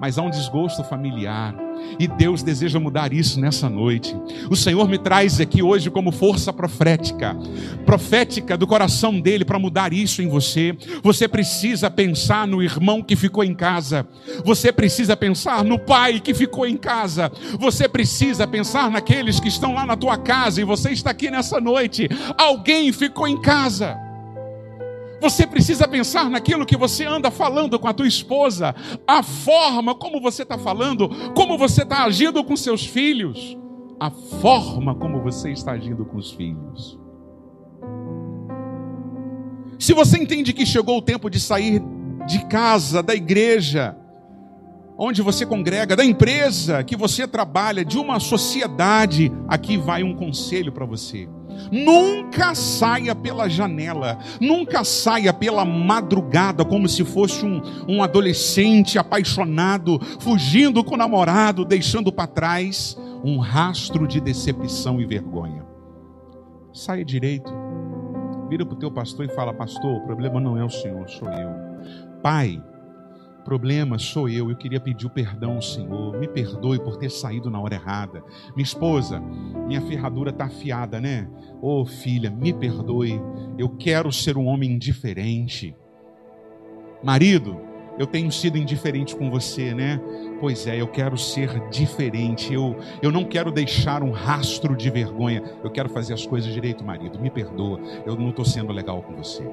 Mas 0.00 0.18
há 0.18 0.22
um 0.22 0.30
desgosto 0.30 0.84
familiar. 0.84 1.54
E 1.98 2.06
Deus 2.06 2.42
deseja 2.42 2.78
mudar 2.78 3.12
isso 3.12 3.40
nessa 3.40 3.68
noite. 3.68 4.16
O 4.50 4.56
Senhor 4.56 4.88
me 4.88 4.98
traz 4.98 5.40
aqui 5.40 5.62
hoje 5.62 5.90
como 5.90 6.10
força 6.10 6.52
profética, 6.52 7.36
profética 7.84 8.56
do 8.56 8.66
coração 8.66 9.20
dele 9.20 9.44
para 9.44 9.58
mudar 9.58 9.92
isso 9.92 10.22
em 10.22 10.28
você. 10.28 10.76
Você 11.02 11.28
precisa 11.28 11.90
pensar 11.90 12.46
no 12.46 12.62
irmão 12.62 13.02
que 13.02 13.16
ficou 13.16 13.44
em 13.44 13.54
casa. 13.54 14.06
Você 14.44 14.72
precisa 14.72 15.16
pensar 15.16 15.64
no 15.64 15.78
pai 15.78 16.20
que 16.20 16.34
ficou 16.34 16.66
em 16.66 16.76
casa. 16.76 17.30
Você 17.58 17.88
precisa 17.88 18.46
pensar 18.46 18.90
naqueles 18.90 19.40
que 19.40 19.48
estão 19.48 19.74
lá 19.74 19.86
na 19.86 19.96
tua 19.96 20.18
casa 20.18 20.60
e 20.60 20.64
você 20.64 20.90
está 20.90 21.10
aqui 21.10 21.30
nessa 21.30 21.60
noite. 21.60 22.08
Alguém 22.36 22.92
ficou 22.92 23.28
em 23.28 23.40
casa. 23.40 24.05
Você 25.20 25.46
precisa 25.46 25.88
pensar 25.88 26.28
naquilo 26.28 26.66
que 26.66 26.76
você 26.76 27.04
anda 27.04 27.30
falando 27.30 27.78
com 27.78 27.88
a 27.88 27.94
tua 27.94 28.06
esposa, 28.06 28.74
a 29.06 29.22
forma 29.22 29.94
como 29.94 30.20
você 30.20 30.42
está 30.42 30.58
falando, 30.58 31.08
como 31.34 31.56
você 31.56 31.82
está 31.82 32.04
agindo 32.04 32.44
com 32.44 32.56
seus 32.56 32.84
filhos, 32.84 33.56
a 33.98 34.10
forma 34.10 34.94
como 34.94 35.20
você 35.22 35.50
está 35.50 35.72
agindo 35.72 36.04
com 36.04 36.18
os 36.18 36.32
filhos. 36.32 36.98
Se 39.78 39.92
você 39.92 40.18
entende 40.18 40.52
que 40.52 40.66
chegou 40.66 40.98
o 40.98 41.02
tempo 41.02 41.30
de 41.30 41.40
sair 41.40 41.82
de 42.26 42.44
casa, 42.46 43.02
da 43.02 43.14
igreja, 43.14 43.96
onde 44.98 45.22
você 45.22 45.44
congrega, 45.44 45.94
da 45.94 46.04
empresa 46.04 46.82
que 46.82 46.96
você 46.96 47.26
trabalha, 47.26 47.84
de 47.84 47.98
uma 47.98 48.18
sociedade, 48.18 49.30
aqui 49.46 49.76
vai 49.76 50.02
um 50.02 50.14
conselho 50.14 50.72
para 50.72 50.86
você. 50.86 51.28
Nunca 51.70 52.54
saia 52.54 53.14
pela 53.14 53.48
janela, 53.48 54.18
nunca 54.40 54.84
saia 54.84 55.32
pela 55.32 55.64
madrugada 55.64 56.64
como 56.64 56.88
se 56.88 57.04
fosse 57.04 57.44
um, 57.44 57.62
um 57.88 58.02
adolescente 58.02 58.98
apaixonado, 58.98 59.98
fugindo 60.20 60.84
com 60.84 60.94
o 60.94 60.98
namorado, 60.98 61.64
deixando 61.64 62.12
para 62.12 62.26
trás 62.26 62.96
um 63.24 63.38
rastro 63.38 64.06
de 64.06 64.20
decepção 64.20 65.00
e 65.00 65.06
vergonha. 65.06 65.64
Saia 66.72 67.04
direito, 67.04 67.50
vira 68.50 68.66
para 68.66 68.74
o 68.74 68.78
teu 68.78 68.90
pastor 68.90 69.24
e 69.24 69.34
fala: 69.34 69.54
Pastor, 69.54 69.96
o 69.96 70.04
problema 70.04 70.38
não 70.38 70.58
é 70.58 70.64
o 70.64 70.70
Senhor, 70.70 71.08
sou 71.08 71.28
eu. 71.28 71.50
Pai, 72.22 72.62
problema 73.46 73.96
sou 73.96 74.28
eu. 74.28 74.50
Eu 74.50 74.56
queria 74.56 74.80
pedir 74.80 75.06
o 75.06 75.10
perdão 75.10 75.52
ao 75.52 75.62
Senhor. 75.62 76.18
Me 76.18 76.26
perdoe 76.26 76.80
por 76.80 76.96
ter 76.96 77.10
saído 77.10 77.48
na 77.48 77.60
hora 77.60 77.76
errada. 77.76 78.24
Minha 78.56 78.64
esposa, 78.64 79.20
minha 79.68 79.80
ferradura 79.80 80.30
está 80.30 80.46
afiada, 80.46 81.00
né? 81.00 81.28
Ô 81.62 81.80
oh, 81.80 81.86
filha, 81.86 82.28
me 82.28 82.52
perdoe. 82.52 83.20
Eu 83.56 83.68
quero 83.68 84.12
ser 84.12 84.36
um 84.36 84.46
homem 84.46 84.72
indiferente. 84.72 85.76
Marido, 87.04 87.60
eu 87.96 88.06
tenho 88.06 88.32
sido 88.32 88.58
indiferente 88.58 89.14
com 89.14 89.30
você, 89.30 89.72
né? 89.72 90.00
Pois 90.40 90.66
é, 90.66 90.80
eu 90.80 90.88
quero 90.88 91.16
ser 91.16 91.68
diferente. 91.70 92.52
Eu, 92.52 92.76
eu 93.00 93.12
não 93.12 93.24
quero 93.24 93.52
deixar 93.52 94.02
um 94.02 94.10
rastro 94.10 94.76
de 94.76 94.90
vergonha. 94.90 95.40
Eu 95.62 95.70
quero 95.70 95.88
fazer 95.88 96.14
as 96.14 96.26
coisas 96.26 96.52
direito, 96.52 96.84
marido. 96.84 97.20
Me 97.20 97.30
perdoa. 97.30 97.80
Eu 98.04 98.16
não 98.16 98.30
estou 98.30 98.44
sendo 98.44 98.72
legal 98.72 99.02
com 99.04 99.14
você. 99.14 99.48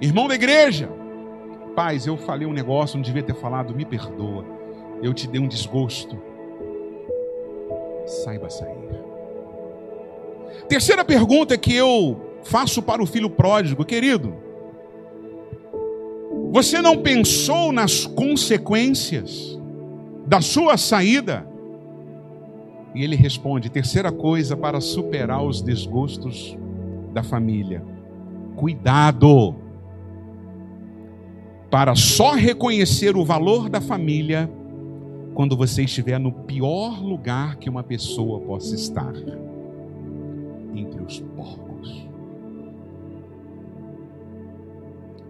Irmão 0.00 0.28
da 0.28 0.36
igreja, 0.36 0.88
Paz, 1.78 2.08
eu 2.08 2.16
falei 2.16 2.44
um 2.44 2.52
negócio, 2.52 2.96
não 2.96 3.04
devia 3.04 3.22
ter 3.22 3.36
falado, 3.36 3.72
me 3.72 3.84
perdoa. 3.84 4.44
Eu 5.00 5.14
te 5.14 5.28
dei 5.28 5.40
um 5.40 5.46
desgosto. 5.46 6.20
Saiba 8.04 8.50
sair. 8.50 8.76
Terceira 10.68 11.04
pergunta 11.04 11.56
que 11.56 11.72
eu 11.72 12.20
faço 12.42 12.82
para 12.82 13.00
o 13.00 13.06
filho 13.06 13.30
pródigo, 13.30 13.84
querido. 13.84 14.34
Você 16.50 16.82
não 16.82 17.00
pensou 17.00 17.70
nas 17.70 18.06
consequências 18.06 19.56
da 20.26 20.40
sua 20.40 20.76
saída? 20.76 21.48
E 22.92 23.04
ele 23.04 23.14
responde: 23.14 23.70
terceira 23.70 24.10
coisa 24.10 24.56
para 24.56 24.80
superar 24.80 25.44
os 25.44 25.62
desgostos 25.62 26.58
da 27.12 27.22
família. 27.22 27.84
Cuidado 28.56 29.67
para 31.70 31.94
só 31.94 32.32
reconhecer 32.32 33.16
o 33.16 33.24
valor 33.24 33.68
da 33.68 33.80
família 33.80 34.50
quando 35.34 35.56
você 35.56 35.84
estiver 35.84 36.18
no 36.18 36.32
pior 36.32 37.02
lugar 37.02 37.56
que 37.56 37.68
uma 37.68 37.82
pessoa 37.82 38.40
possa 38.40 38.74
estar 38.74 39.12
entre 40.74 41.02
os 41.02 41.20
porcos. 41.20 42.08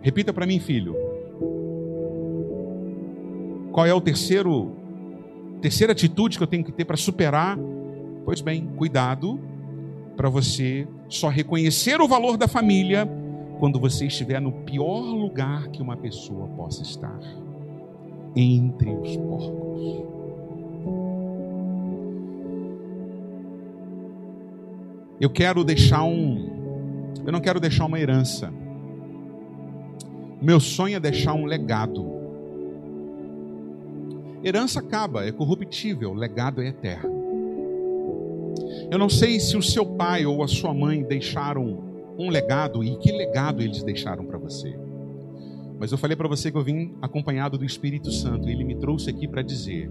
Repita 0.00 0.32
para 0.32 0.46
mim, 0.46 0.60
filho. 0.60 0.96
Qual 3.72 3.84
é 3.84 3.92
o 3.92 4.00
terceiro 4.00 4.72
terceira 5.60 5.92
atitude 5.92 6.38
que 6.38 6.42
eu 6.42 6.46
tenho 6.46 6.64
que 6.64 6.72
ter 6.72 6.84
para 6.84 6.96
superar? 6.96 7.58
Pois 8.24 8.40
bem, 8.40 8.68
cuidado 8.76 9.40
para 10.16 10.28
você 10.28 10.86
só 11.08 11.28
reconhecer 11.28 12.00
o 12.00 12.08
valor 12.08 12.36
da 12.36 12.46
família 12.46 13.08
quando 13.58 13.80
você 13.80 14.06
estiver 14.06 14.40
no 14.40 14.52
pior 14.52 15.00
lugar 15.00 15.68
que 15.68 15.82
uma 15.82 15.96
pessoa 15.96 16.46
possa 16.48 16.82
estar 16.82 17.18
entre 18.36 18.90
os 18.90 19.16
porcos. 19.16 20.18
Eu 25.20 25.30
quero 25.30 25.64
deixar 25.64 26.04
um. 26.04 27.12
Eu 27.26 27.32
não 27.32 27.40
quero 27.40 27.58
deixar 27.58 27.86
uma 27.86 27.98
herança. 27.98 28.52
Meu 30.40 30.60
sonho 30.60 30.96
é 30.96 31.00
deixar 31.00 31.34
um 31.34 31.44
legado. 31.44 32.06
Herança 34.44 34.78
acaba, 34.78 35.26
é 35.26 35.32
corruptível, 35.32 36.14
legado 36.14 36.62
é 36.62 36.68
eterno. 36.68 37.18
Eu 38.88 38.98
não 38.98 39.08
sei 39.08 39.40
se 39.40 39.56
o 39.56 39.62
seu 39.62 39.84
pai 39.84 40.24
ou 40.24 40.44
a 40.44 40.48
sua 40.48 40.72
mãe 40.72 41.02
deixaram 41.02 41.87
um 42.18 42.28
legado 42.28 42.82
e 42.82 42.96
que 42.96 43.12
legado 43.12 43.62
eles 43.62 43.82
deixaram 43.84 44.26
para 44.26 44.36
você. 44.36 44.76
Mas 45.78 45.92
eu 45.92 45.98
falei 45.98 46.16
para 46.16 46.26
você 46.26 46.50
que 46.50 46.58
eu 46.58 46.64
vim 46.64 46.92
acompanhado 47.00 47.56
do 47.56 47.64
Espírito 47.64 48.10
Santo 48.10 48.48
e 48.48 48.52
ele 48.52 48.64
me 48.64 48.74
trouxe 48.74 49.08
aqui 49.08 49.28
para 49.28 49.40
dizer 49.40 49.88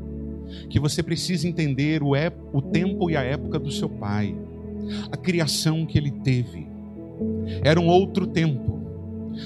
que 0.70 0.80
você 0.80 1.02
precisa 1.02 1.48
entender 1.48 2.04
o, 2.04 2.13
é, 2.13 2.32
o 2.52 2.62
tempo 2.62 3.10
e 3.10 3.16
a 3.16 3.24
época 3.24 3.58
do 3.58 3.72
seu 3.72 3.88
pai, 3.88 4.36
a 5.10 5.16
criação 5.16 5.86
que 5.86 5.98
ele 5.98 6.12
teve. 6.12 6.68
Era 7.63 7.80
um 7.80 7.88
outro 7.88 8.28
tempo. 8.28 8.78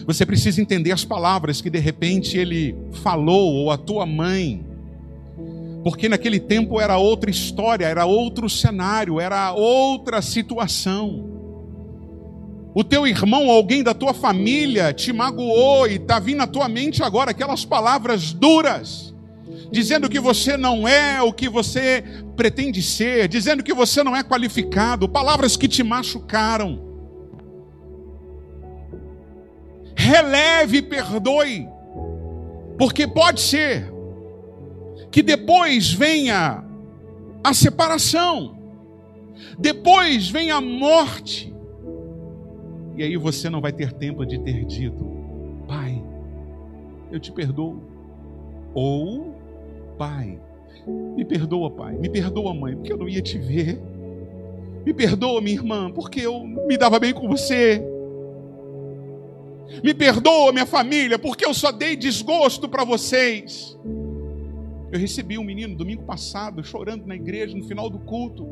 Você 0.07 0.25
precisa 0.25 0.59
entender 0.59 0.91
as 0.91 1.05
palavras 1.05 1.61
que 1.61 1.69
de 1.69 1.79
repente 1.79 2.37
ele 2.37 2.75
falou, 3.03 3.53
ou 3.53 3.71
a 3.71 3.77
tua 3.77 4.05
mãe, 4.05 4.65
porque 5.83 6.09
naquele 6.09 6.39
tempo 6.39 6.79
era 6.79 6.97
outra 6.97 7.29
história, 7.29 7.85
era 7.85 8.05
outro 8.05 8.49
cenário, 8.49 9.19
era 9.19 9.53
outra 9.53 10.21
situação 10.21 11.30
o 12.73 12.83
teu 12.83 13.05
irmão 13.05 13.47
ou 13.47 13.51
alguém 13.51 13.83
da 13.83 13.93
tua 13.93 14.13
família 14.13 14.93
te 14.93 15.11
magoou 15.11 15.87
e 15.87 15.95
está 15.95 16.19
vindo 16.19 16.41
à 16.41 16.47
tua 16.47 16.69
mente 16.69 17.03
agora 17.03 17.31
aquelas 17.31 17.65
palavras 17.65 18.31
duras, 18.31 19.13
dizendo 19.69 20.09
que 20.09 20.19
você 20.19 20.55
não 20.55 20.87
é 20.87 21.21
o 21.21 21.33
que 21.33 21.49
você 21.49 22.03
pretende 22.35 22.81
ser, 22.81 23.27
dizendo 23.27 23.61
que 23.61 23.73
você 23.73 24.03
não 24.03 24.15
é 24.15 24.23
qualificado, 24.23 25.09
palavras 25.09 25.57
que 25.57 25.67
te 25.67 25.83
machucaram. 25.83 26.89
Releve 29.93 30.77
e 30.77 30.81
perdoe, 30.81 31.67
porque 32.77 33.05
pode 33.05 33.41
ser 33.41 33.91
que 35.11 35.21
depois 35.21 35.91
venha 35.91 36.63
a 37.43 37.53
separação, 37.53 38.57
depois 39.59 40.29
venha 40.29 40.55
a 40.55 40.61
morte, 40.61 41.50
e 43.01 43.03
aí 43.03 43.17
você 43.17 43.49
não 43.49 43.59
vai 43.59 43.73
ter 43.73 43.91
tempo 43.91 44.23
de 44.23 44.37
ter 44.37 44.63
dito: 44.63 45.03
Pai, 45.67 45.99
eu 47.11 47.19
te 47.19 47.31
perdoo. 47.31 47.81
Ou, 48.75 49.33
Pai, 49.97 50.39
me 51.15 51.25
perdoa, 51.25 51.71
Pai, 51.71 51.97
me 51.97 52.07
perdoa, 52.07 52.53
mãe, 52.53 52.75
porque 52.75 52.93
eu 52.93 52.97
não 52.97 53.09
ia 53.09 53.19
te 53.19 53.39
ver. 53.39 53.81
Me 54.85 54.93
perdoa, 54.93 55.41
minha 55.41 55.55
irmã, 55.55 55.91
porque 55.91 56.21
eu 56.21 56.43
me 56.43 56.77
dava 56.77 56.99
bem 56.99 57.11
com 57.11 57.27
você. 57.27 57.83
Me 59.83 59.95
perdoa, 59.95 60.51
minha 60.51 60.67
família, 60.67 61.17
porque 61.17 61.43
eu 61.43 61.55
só 61.55 61.71
dei 61.71 61.95
desgosto 61.95 62.69
para 62.69 62.83
vocês. 62.83 63.75
Eu 64.91 64.99
recebi 64.99 65.37
um 65.37 65.43
menino 65.43 65.73
domingo 65.73 66.03
passado 66.03 66.61
chorando 66.63 67.05
na 67.05 67.15
igreja 67.15 67.55
no 67.55 67.63
final 67.63 67.89
do 67.89 67.97
culto. 67.97 68.45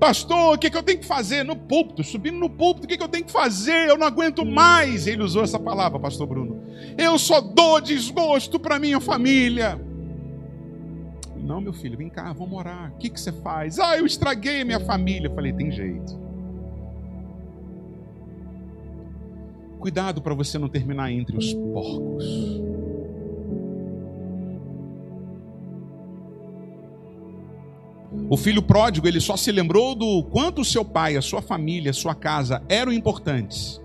Pastor, 0.00 0.54
o 0.54 0.58
que, 0.58 0.68
que 0.68 0.76
eu 0.76 0.82
tenho 0.82 0.98
que 0.98 1.06
fazer? 1.06 1.44
No 1.44 1.54
púlpito, 1.54 2.02
subindo 2.02 2.36
no 2.36 2.50
púlpito, 2.50 2.84
o 2.84 2.88
que, 2.88 2.96
que 2.96 3.02
eu 3.02 3.08
tenho 3.08 3.24
que 3.24 3.30
fazer? 3.30 3.88
Eu 3.88 3.96
não 3.96 4.06
aguento 4.06 4.44
mais. 4.44 5.06
Ele 5.06 5.22
usou 5.22 5.44
essa 5.44 5.58
palavra, 5.58 5.98
Pastor 6.00 6.26
Bruno. 6.26 6.60
Eu 6.96 7.16
só 7.16 7.40
dou 7.40 7.80
desgosto 7.80 8.58
para 8.58 8.78
minha 8.78 9.00
família. 9.00 9.80
Não, 11.36 11.60
meu 11.60 11.72
filho, 11.72 11.96
vem 11.96 12.10
cá, 12.10 12.32
vamos 12.32 12.58
orar. 12.58 12.92
O 12.94 12.98
que, 12.98 13.08
que 13.08 13.20
você 13.20 13.30
faz? 13.30 13.78
Ah, 13.78 13.96
eu 13.96 14.04
estraguei 14.04 14.62
a 14.62 14.64
minha 14.64 14.80
família. 14.80 15.28
Eu 15.28 15.34
falei, 15.34 15.52
tem 15.52 15.70
jeito. 15.70 16.18
Cuidado 19.78 20.20
para 20.20 20.34
você 20.34 20.58
não 20.58 20.68
terminar 20.68 21.12
entre 21.12 21.36
os 21.36 21.54
porcos. 21.54 22.67
O 28.30 28.36
filho 28.36 28.62
pródigo, 28.62 29.08
ele 29.08 29.20
só 29.20 29.36
se 29.36 29.50
lembrou 29.50 29.94
do 29.94 30.22
quanto 30.24 30.64
seu 30.64 30.84
pai, 30.84 31.16
a 31.16 31.22
sua 31.22 31.40
família, 31.40 31.90
a 31.90 31.94
sua 31.94 32.14
casa 32.14 32.62
eram 32.68 32.92
importantes 32.92 33.80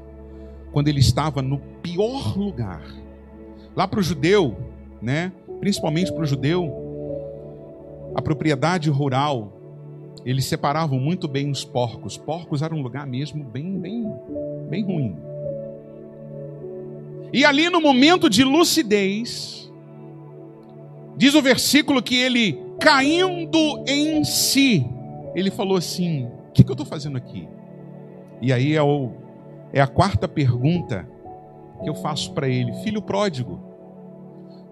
quando 0.73 0.89
ele 0.89 0.99
estava 0.99 1.41
no 1.41 1.59
pior 1.81 2.37
lugar. 2.37 2.83
Lá 3.75 3.87
para 3.87 3.99
o 3.99 4.03
judeu, 4.03 4.57
né? 5.01 5.31
Principalmente 5.59 6.11
para 6.11 6.23
o 6.23 6.25
judeu, 6.25 8.11
a 8.15 8.21
propriedade 8.21 8.89
rural, 8.89 9.53
eles 10.25 10.45
separavam 10.45 10.99
muito 10.99 11.27
bem 11.27 11.49
os 11.49 11.63
porcos. 11.63 12.17
Porcos 12.17 12.61
era 12.61 12.73
um 12.73 12.81
lugar 12.81 13.07
mesmo 13.07 13.43
bem, 13.43 13.77
bem, 13.79 14.05
bem 14.69 14.83
ruim. 14.83 15.15
E 17.31 17.45
ali 17.45 17.69
no 17.69 17.79
momento 17.79 18.29
de 18.29 18.43
lucidez, 18.43 19.71
diz 21.15 21.33
o 21.33 21.41
versículo 21.41 22.01
que 22.01 22.15
ele 22.15 22.62
caindo 22.79 23.83
em 23.87 24.23
si, 24.23 24.85
ele 25.35 25.51
falou 25.51 25.77
assim: 25.77 26.25
O 26.25 26.51
que, 26.51 26.63
que 26.63 26.69
eu 26.69 26.73
estou 26.73 26.85
fazendo 26.85 27.17
aqui? 27.17 27.47
E 28.41 28.51
aí 28.51 28.75
é, 28.75 28.81
o, 28.81 29.11
é 29.71 29.81
a 29.81 29.87
quarta 29.87 30.27
pergunta 30.27 31.07
que 31.81 31.89
eu 31.89 31.95
faço 31.95 32.33
para 32.33 32.47
ele: 32.47 32.73
Filho 32.83 33.01
pródigo, 33.01 33.59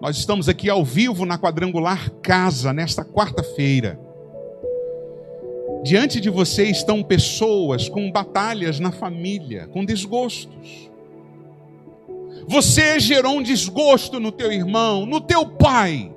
nós 0.00 0.16
estamos 0.16 0.48
aqui 0.48 0.68
ao 0.68 0.84
vivo 0.84 1.24
na 1.24 1.38
quadrangular 1.38 2.10
casa, 2.22 2.72
nesta 2.72 3.04
quarta-feira. 3.04 3.98
Diante 5.82 6.20
de 6.20 6.30
você 6.30 6.64
estão 6.64 7.02
pessoas 7.02 7.88
com 7.88 8.10
batalhas 8.10 8.78
na 8.78 8.92
família, 8.92 9.66
com 9.68 9.84
desgostos. 9.84 10.90
Você 12.46 13.00
gerou 13.00 13.38
um 13.38 13.42
desgosto 13.42 14.20
no 14.20 14.30
teu 14.30 14.52
irmão, 14.52 15.06
no 15.06 15.20
teu 15.20 15.46
pai. 15.46 16.11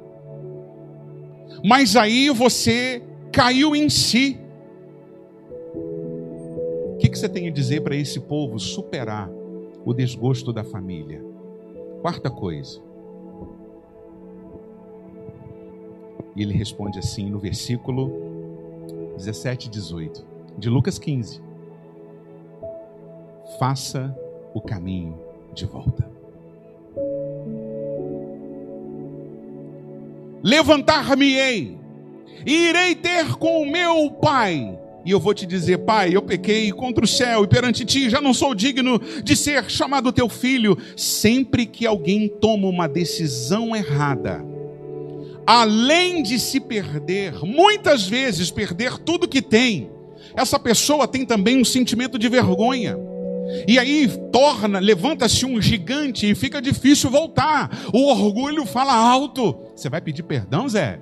Mas 1.68 1.96
aí 1.96 2.30
você 2.30 3.02
caiu 3.32 3.76
em 3.76 3.90
si. 3.90 4.40
O 5.74 6.98
que, 7.00 7.10
você 7.10 7.28
tem 7.28 7.48
a 7.48 7.52
dizer 7.52 7.82
para 7.82 7.96
esse 7.96 8.20
povo 8.20 8.60
superar 8.60 9.28
o 9.84 9.92
desgosto 9.92 10.54
da 10.54 10.64
família? 10.64 11.26
Quarta 12.04 12.30
coisa. 12.30 12.80
E 16.36 16.44
ele 16.44 16.54
responde 16.54 17.00
assim 17.00 17.32
no 17.32 17.40
versículo 17.40 18.12
17 19.18 19.66
e 19.66 19.72
18 19.72 20.24
de 20.60 20.70
Lucas 20.70 21.00
15: 21.00 21.42
Faça 23.58 24.16
o 24.54 24.62
caminho 24.62 25.18
de 25.52 25.66
volta. 25.66 26.15
Levantar-me-ei 30.46 31.76
e 32.46 32.70
irei 32.70 32.94
ter 32.94 33.34
com 33.38 33.64
o 33.64 33.72
meu 33.72 34.12
pai. 34.12 34.78
E 35.04 35.10
eu 35.10 35.20
vou 35.20 35.34
te 35.34 35.44
dizer, 35.44 35.80
pai, 35.80 36.16
eu 36.16 36.22
pequei 36.22 36.72
contra 36.72 37.04
o 37.04 37.08
céu 37.08 37.44
e 37.44 37.48
perante 37.48 37.84
ti, 37.84 38.12
já 38.12 38.22
não 38.22 38.32
sou 38.32 38.54
digno 38.54 39.02
de 39.24 39.36
ser 39.36 39.68
chamado 39.72 40.12
teu 40.12 40.30
filho. 40.30 40.78
Sempre 40.96 41.66
que 41.66 41.88
alguém 41.88 42.28
toma 42.28 42.68
uma 42.68 42.88
decisão 42.88 43.76
errada, 43.76 44.46
além 45.48 46.22
de 46.22 46.40
se 46.40 46.60
perder, 46.60 47.44
muitas 47.44 48.08
vezes 48.08 48.52
perder 48.52 49.00
tudo 49.00 49.28
que 49.28 49.42
tem, 49.42 49.90
essa 50.36 50.60
pessoa 50.60 51.08
tem 51.08 51.26
também 51.26 51.60
um 51.60 51.66
sentimento 51.66 52.20
de 52.20 52.30
vergonha. 52.30 52.96
E 53.68 53.80
aí 53.80 54.08
torna, 54.32 54.80
levanta-se 54.80 55.46
um 55.46 55.62
gigante 55.62 56.30
e 56.30 56.36
fica 56.36 56.62
difícil 56.62 57.10
voltar. 57.10 57.86
O 57.92 58.10
orgulho 58.10 58.66
fala 58.66 58.94
alto. 58.94 59.65
Você 59.76 59.90
vai 59.90 60.02
pedir 60.02 60.24
perdão, 60.24 60.68
Zé? 60.70 61.02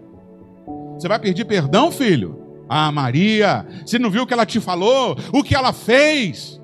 Você 0.97 1.07
vai 1.07 1.19
pedir 1.19 1.45
perdão, 1.45 1.91
filho? 1.91 2.41
Ah, 2.67 2.91
Maria, 2.91 3.65
você 3.85 3.99
não 3.99 4.09
viu 4.09 4.23
o 4.23 4.27
que 4.27 4.33
ela 4.33 4.45
te 4.45 4.59
falou? 4.59 5.15
O 5.31 5.43
que 5.43 5.55
ela 5.55 5.71
fez? 5.71 6.59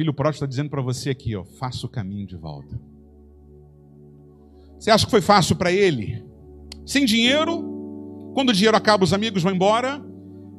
filho 0.00 0.14
pródigo 0.14 0.36
está 0.36 0.46
dizendo 0.46 0.70
para 0.70 0.80
você 0.80 1.10
aqui, 1.10 1.36
ó, 1.36 1.44
faça 1.44 1.84
o 1.84 1.88
caminho 1.88 2.26
de 2.26 2.34
volta. 2.34 2.80
Você 4.78 4.90
acha 4.90 5.04
que 5.04 5.10
foi 5.10 5.20
fácil 5.20 5.56
para 5.56 5.70
ele? 5.70 6.24
Sem 6.86 7.04
dinheiro, 7.04 8.32
quando 8.32 8.48
o 8.48 8.52
dinheiro 8.54 8.74
acaba, 8.74 9.04
os 9.04 9.12
amigos 9.12 9.42
vão 9.42 9.52
embora. 9.52 10.02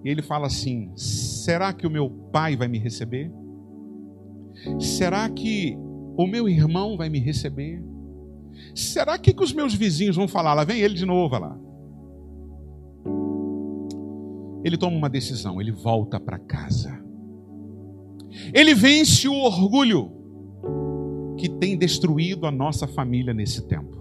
E 0.05 0.09
ele 0.09 0.21
fala 0.21 0.45
assim: 0.45 0.91
será 0.95 1.73
que 1.73 1.87
o 1.87 1.89
meu 1.89 2.07
pai 2.31 2.55
vai 2.55 2.67
me 2.67 2.77
receber? 2.77 3.31
Será 4.79 5.27
que 5.27 5.75
o 6.15 6.27
meu 6.27 6.47
irmão 6.47 6.95
vai 6.95 7.09
me 7.09 7.19
receber? 7.19 7.81
Será 8.75 9.17
que, 9.17 9.33
que 9.33 9.43
os 9.43 9.53
meus 9.53 9.73
vizinhos 9.73 10.15
vão 10.15 10.27
falar? 10.27 10.53
Lá 10.53 10.63
vem 10.63 10.79
ele 10.79 10.93
de 10.93 11.05
novo, 11.05 11.37
lá. 11.37 11.57
Ele 14.63 14.77
toma 14.77 14.95
uma 14.95 15.09
decisão, 15.09 15.59
ele 15.59 15.71
volta 15.71 16.19
para 16.19 16.37
casa. 16.37 17.03
Ele 18.53 18.73
vence 18.73 19.27
o 19.27 19.33
orgulho 19.33 20.11
que 21.37 21.49
tem 21.49 21.77
destruído 21.77 22.45
a 22.45 22.51
nossa 22.51 22.87
família 22.87 23.33
nesse 23.33 23.67
tempo. 23.67 23.97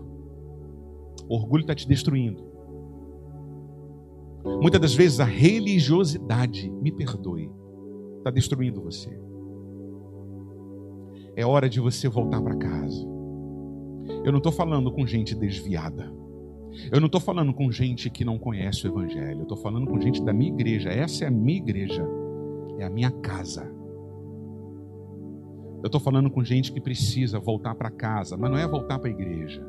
O 1.29 1.35
orgulho 1.35 1.63
está 1.63 1.75
te 1.75 1.89
destruindo. 1.89 2.51
Muitas 4.61 4.81
das 4.81 4.95
vezes 4.95 5.21
a 5.21 5.25
religiosidade, 5.25 6.71
me 6.71 6.93
perdoe, 6.93 7.51
está 8.19 8.31
destruindo 8.31 8.83
você. 8.83 9.19
É 11.37 11.45
hora 11.45 11.69
de 11.69 11.81
você 11.81 12.09
voltar 12.09 12.41
para 12.41 12.57
casa. 12.57 13.20
Eu 14.25 14.33
não 14.33 14.39
estou 14.39 14.53
falando 14.53 14.91
com 14.93 15.07
gente 15.07 15.35
desviada. 15.35 16.13
Eu 16.91 17.01
não 17.01 17.07
estou 17.07 17.21
falando 17.21 17.53
com 17.53 17.71
gente 17.71 18.09
que 18.11 18.25
não 18.25 18.39
conhece 18.39 18.87
o 18.87 18.91
Evangelho. 18.91 19.41
Eu 19.41 19.43
estou 19.43 19.57
falando 19.57 19.87
com 19.87 20.01
gente 20.01 20.23
da 20.23 20.33
minha 20.33 20.53
igreja. 20.53 20.89
Essa 20.89 21.25
é 21.25 21.29
a 21.29 21.31
minha 21.31 21.59
igreja. 21.59 22.07
É 22.79 22.85
a 22.85 22.91
minha 22.91 23.11
casa. 23.11 23.71
Eu 25.83 25.87
estou 25.87 26.01
falando 26.01 26.31
com 26.31 26.45
gente 26.45 26.71
que 26.73 26.81
precisa 26.81 27.39
voltar 27.39 27.75
para 27.75 27.91
casa, 27.91 28.37
mas 28.37 28.51
não 28.51 28.59
é 28.59 28.69
voltar 28.69 28.99
para 28.99 29.09
a 29.09 29.13
igreja. 29.13 29.67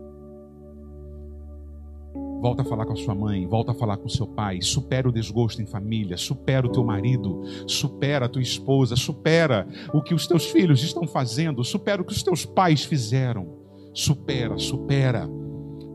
Volta 2.42 2.64
a 2.64 2.66
falar 2.66 2.86
com 2.86 2.94
a 2.94 2.98
sua 2.98 3.14
mãe, 3.14 3.48
volta 3.48 3.72
a 3.72 3.76
falar 3.76 3.98
com 3.98 4.08
o 4.08 4.10
seu 4.10 4.26
pai, 4.26 4.62
supera 4.62 5.08
o 5.08 5.12
desgosto 5.12 5.62
em 5.62 5.66
família, 5.66 6.18
supera 6.18 6.66
o 6.66 6.72
teu 6.72 6.84
marido, 6.84 7.44
supera 7.68 8.26
a 8.26 8.30
tua 8.30 8.42
esposa, 8.42 8.96
supera 8.96 9.68
o 9.94 10.02
que 10.02 10.14
os 10.14 10.26
teus 10.26 10.46
filhos 10.48 10.84
estão 10.84 11.08
fazendo, 11.08 11.64
supera 11.64 12.02
o 12.02 12.06
que 12.06 12.12
os 12.12 12.24
teus 12.24 12.44
pais 12.44 12.84
fizeram. 12.84 13.61
Supera, 13.94 14.58
supera. 14.58 15.30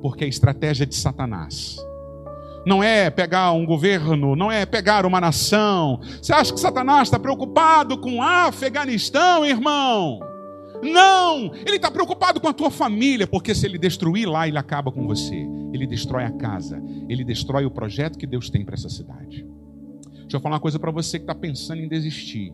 Porque 0.02 0.24
a 0.24 0.28
estratégia 0.28 0.86
de 0.86 0.94
Satanás 0.94 1.76
não 2.66 2.82
é 2.82 3.08
pegar 3.10 3.52
um 3.52 3.64
governo, 3.64 4.34
não 4.34 4.50
é 4.50 4.66
pegar 4.66 5.06
uma 5.06 5.20
nação. 5.20 6.00
Você 6.20 6.32
acha 6.32 6.52
que 6.52 6.58
Satanás 6.58 7.06
está 7.06 7.18
preocupado 7.18 7.96
com 7.96 8.20
Afeganistão, 8.20 9.46
irmão? 9.46 10.18
Não, 10.82 11.52
ele 11.64 11.76
está 11.76 11.90
preocupado 11.90 12.40
com 12.40 12.48
a 12.48 12.52
tua 12.52 12.70
família, 12.70 13.26
porque 13.26 13.54
se 13.54 13.66
ele 13.66 13.78
destruir 13.78 14.28
lá, 14.28 14.48
ele 14.48 14.58
acaba 14.58 14.90
com 14.90 15.06
você. 15.06 15.46
Ele 15.72 15.86
destrói 15.86 16.24
a 16.24 16.30
casa, 16.30 16.82
ele 17.08 17.24
destrói 17.24 17.64
o 17.64 17.70
projeto 17.70 18.18
que 18.18 18.26
Deus 18.26 18.50
tem 18.50 18.64
para 18.64 18.74
essa 18.74 18.88
cidade. 18.88 19.46
Deixa 20.12 20.36
eu 20.36 20.40
falar 20.40 20.56
uma 20.56 20.60
coisa 20.60 20.78
para 20.78 20.90
você 20.90 21.18
que 21.18 21.22
está 21.22 21.34
pensando 21.34 21.80
em 21.80 21.88
desistir. 21.88 22.52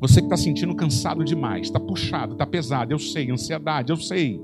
Você 0.00 0.20
que 0.20 0.26
está 0.26 0.36
sentindo 0.36 0.74
cansado 0.74 1.24
demais, 1.24 1.66
está 1.66 1.80
puxado, 1.80 2.32
está 2.32 2.46
pesado, 2.46 2.92
eu 2.92 2.98
sei, 2.98 3.30
ansiedade, 3.30 3.90
eu 3.90 3.96
sei. 3.96 4.40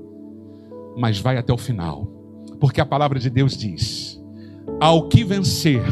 Mas 0.97 1.19
vai 1.19 1.37
até 1.37 1.53
o 1.53 1.57
final, 1.57 2.07
porque 2.59 2.81
a 2.81 2.85
palavra 2.85 3.19
de 3.19 3.29
Deus 3.29 3.55
diz: 3.55 4.19
ao 4.79 5.07
que 5.07 5.23
vencer, 5.23 5.83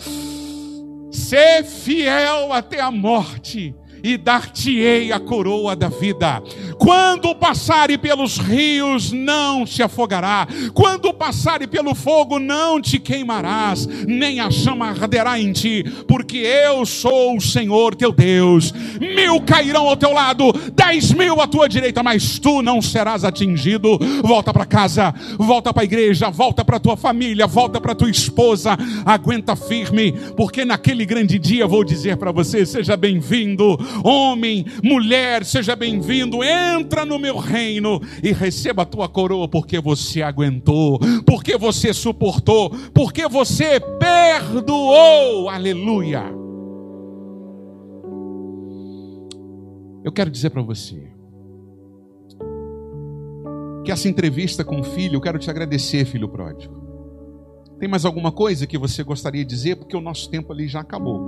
ser 1.10 1.64
fiel 1.64 2.52
até 2.52 2.80
a 2.80 2.90
morte, 2.90 3.74
e 4.02 4.18
dar-te-ei 4.18 5.10
a 5.12 5.18
coroa 5.18 5.74
da 5.74 5.88
vida. 5.88 6.42
Quando 6.78 7.34
passare 7.34 7.96
pelos 7.96 8.38
rios, 8.38 9.12
não 9.12 9.66
se 9.66 9.82
afogará. 9.82 10.46
Quando 10.72 11.12
passare 11.12 11.66
pelo 11.66 11.94
fogo, 11.94 12.38
não 12.38 12.80
te 12.80 12.98
queimarás, 12.98 13.86
nem 14.06 14.40
a 14.40 14.50
chama 14.50 14.88
arderá 14.88 15.38
em 15.38 15.52
ti, 15.52 15.84
porque 16.06 16.38
eu 16.38 16.84
sou 16.84 17.36
o 17.36 17.40
Senhor 17.40 17.94
teu 17.94 18.12
Deus. 18.12 18.72
Mil 19.00 19.40
cairão 19.40 19.88
ao 19.88 19.96
teu 19.96 20.12
lado, 20.12 20.52
dez 20.72 21.12
mil 21.12 21.40
à 21.40 21.46
tua 21.46 21.68
direita, 21.68 22.02
mas 22.02 22.38
tu 22.38 22.62
não 22.62 22.80
serás 22.80 23.24
atingido. 23.24 23.98
Volta 24.22 24.52
para 24.52 24.66
casa, 24.66 25.14
volta 25.38 25.72
para 25.72 25.82
a 25.82 25.84
igreja, 25.84 26.30
volta 26.30 26.64
para 26.64 26.80
tua 26.80 26.96
família, 26.96 27.46
volta 27.46 27.80
para 27.80 27.94
tua 27.94 28.10
esposa. 28.10 28.76
Aguenta 29.04 29.56
firme, 29.56 30.12
porque 30.36 30.64
naquele 30.64 31.04
grande 31.04 31.38
dia 31.38 31.66
vou 31.66 31.84
dizer 31.84 32.16
para 32.16 32.32
você: 32.32 32.64
seja 32.66 32.96
bem-vindo 32.96 33.64
Homem, 34.02 34.66
mulher, 34.82 35.44
seja 35.44 35.76
bem-vindo, 35.76 36.42
entra 36.72 37.04
no 37.04 37.18
meu 37.18 37.38
reino 37.38 38.00
e 38.22 38.32
receba 38.32 38.82
a 38.82 38.86
tua 38.86 39.08
coroa, 39.08 39.48
porque 39.48 39.80
você 39.80 40.22
aguentou, 40.22 40.98
porque 41.26 41.56
você 41.56 41.92
suportou, 41.92 42.70
porque 42.92 43.28
você 43.28 43.80
perdoou. 43.80 45.48
Aleluia. 45.48 46.24
Eu 50.02 50.12
quero 50.12 50.30
dizer 50.30 50.50
para 50.50 50.62
você 50.62 51.10
que 53.84 53.92
essa 53.92 54.08
entrevista 54.08 54.64
com 54.64 54.80
o 54.80 54.84
filho, 54.84 55.16
eu 55.16 55.20
quero 55.20 55.38
te 55.38 55.50
agradecer, 55.50 56.04
filho 56.04 56.28
pródigo. 56.28 56.82
Tem 57.78 57.88
mais 57.88 58.04
alguma 58.04 58.32
coisa 58.32 58.66
que 58.66 58.78
você 58.78 59.02
gostaria 59.02 59.44
de 59.44 59.50
dizer? 59.50 59.76
Porque 59.76 59.96
o 59.96 60.00
nosso 60.00 60.30
tempo 60.30 60.52
ali 60.52 60.68
já 60.68 60.80
acabou. 60.80 61.20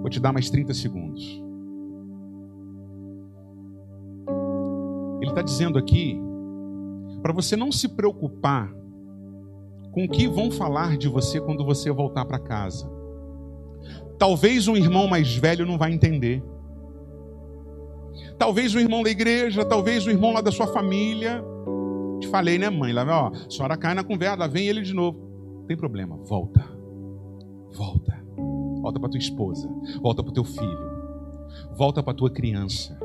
Vou 0.00 0.10
te 0.10 0.18
dar 0.18 0.32
mais 0.32 0.50
30 0.50 0.74
segundos. 0.74 1.45
Está 5.36 5.42
dizendo 5.42 5.78
aqui 5.78 6.18
para 7.20 7.30
você 7.30 7.56
não 7.56 7.70
se 7.70 7.88
preocupar 7.88 8.72
com 9.92 10.04
o 10.04 10.08
que 10.08 10.26
vão 10.26 10.50
falar 10.50 10.96
de 10.96 11.08
você 11.08 11.38
quando 11.38 11.62
você 11.62 11.90
voltar 11.90 12.24
para 12.24 12.38
casa. 12.38 12.90
Talvez 14.18 14.66
um 14.66 14.76
irmão 14.76 15.06
mais 15.06 15.36
velho 15.36 15.66
não 15.66 15.76
vai 15.76 15.92
entender. 15.92 16.42
Talvez 18.38 18.74
um 18.74 18.78
irmão 18.78 19.02
da 19.02 19.10
igreja, 19.10 19.62
talvez 19.62 20.06
um 20.06 20.10
irmão 20.10 20.32
lá 20.32 20.40
da 20.40 20.50
sua 20.50 20.68
família. 20.68 21.44
Te 22.18 22.28
falei, 22.28 22.58
né, 22.58 22.70
mãe? 22.70 22.94
Lá, 22.94 23.04
ó, 23.04 23.28
a 23.28 23.50
senhora 23.50 23.76
cai 23.76 23.92
na 23.92 24.04
conversa, 24.04 24.48
vem 24.48 24.68
ele 24.68 24.80
de 24.80 24.94
novo. 24.94 25.18
Não 25.58 25.66
tem 25.66 25.76
problema, 25.76 26.16
volta. 26.16 26.64
Volta. 27.74 28.16
Volta 28.80 29.00
para 29.00 29.08
tua 29.10 29.18
esposa, 29.18 29.68
volta 30.00 30.22
para 30.22 30.30
o 30.30 30.34
teu 30.34 30.44
filho, 30.44 30.78
volta 31.76 32.02
para 32.02 32.14
tua 32.14 32.30
criança, 32.30 32.96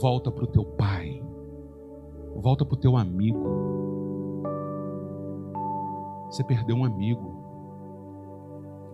volta 0.00 0.30
para 0.30 0.44
o 0.44 0.46
teu 0.46 0.64
pai, 0.64 1.15
volta 2.46 2.64
para 2.64 2.74
o 2.74 2.78
teu 2.78 2.96
amigo. 2.96 3.40
Você 6.30 6.44
perdeu 6.44 6.76
um 6.76 6.84
amigo. 6.84 7.34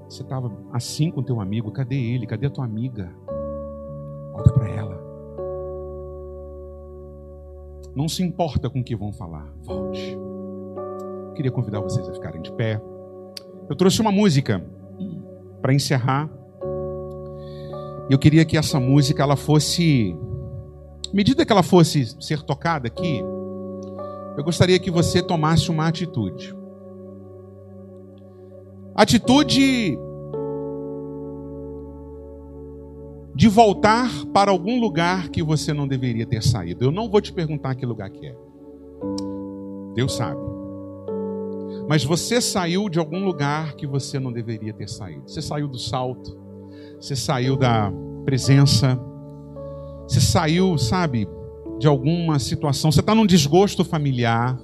Você 0.08 0.22
estava 0.22 0.50
assim 0.72 1.10
com 1.10 1.22
teu 1.22 1.38
amigo, 1.38 1.70
cadê 1.70 1.96
ele? 1.96 2.26
Cadê 2.26 2.46
a 2.46 2.50
tua 2.50 2.64
amiga? 2.64 3.12
Volta 4.32 4.52
para 4.54 4.70
ela. 4.70 4.98
Não 7.94 8.08
se 8.08 8.22
importa 8.22 8.70
com 8.70 8.80
o 8.80 8.84
que 8.84 8.96
vão 8.96 9.12
falar. 9.12 9.46
Volte. 9.64 10.18
Queria 11.34 11.52
convidar 11.52 11.80
vocês 11.80 12.08
a 12.08 12.14
ficarem 12.14 12.40
de 12.40 12.50
pé. 12.52 12.80
Eu 13.68 13.76
trouxe 13.76 14.00
uma 14.00 14.10
música 14.10 14.64
para 15.60 15.74
encerrar. 15.74 16.30
Eu 18.08 18.18
queria 18.18 18.46
que 18.46 18.56
essa 18.56 18.80
música 18.80 19.22
ela 19.22 19.36
fosse, 19.36 20.16
à 21.06 21.14
medida 21.14 21.44
que 21.44 21.52
ela 21.52 21.62
fosse 21.62 22.16
ser 22.18 22.42
tocada 22.42 22.86
aqui, 22.86 23.22
eu 24.36 24.44
gostaria 24.44 24.78
que 24.78 24.90
você 24.90 25.22
tomasse 25.22 25.70
uma 25.70 25.86
atitude. 25.86 26.54
Atitude 28.94 29.98
de 33.34 33.48
voltar 33.48 34.08
para 34.32 34.50
algum 34.50 34.78
lugar 34.78 35.28
que 35.28 35.42
você 35.42 35.72
não 35.72 35.88
deveria 35.88 36.26
ter 36.26 36.42
saído. 36.42 36.84
Eu 36.84 36.92
não 36.92 37.08
vou 37.08 37.20
te 37.20 37.32
perguntar 37.32 37.74
que 37.74 37.86
lugar 37.86 38.10
que 38.10 38.26
é. 38.26 38.36
Deus 39.94 40.14
sabe. 40.14 40.40
Mas 41.88 42.04
você 42.04 42.40
saiu 42.40 42.88
de 42.88 42.98
algum 42.98 43.24
lugar 43.24 43.74
que 43.74 43.86
você 43.86 44.18
não 44.18 44.32
deveria 44.32 44.72
ter 44.72 44.88
saído. 44.88 45.28
Você 45.28 45.42
saiu 45.42 45.66
do 45.66 45.78
salto. 45.78 46.38
Você 47.00 47.16
saiu 47.16 47.56
da 47.56 47.92
presença. 48.24 48.98
Você 50.06 50.20
saiu, 50.20 50.76
sabe, 50.78 51.28
de 51.82 51.88
alguma 51.88 52.38
situação. 52.38 52.92
Você 52.92 53.00
está 53.00 53.12
num 53.12 53.26
desgosto 53.26 53.84
familiar. 53.84 54.56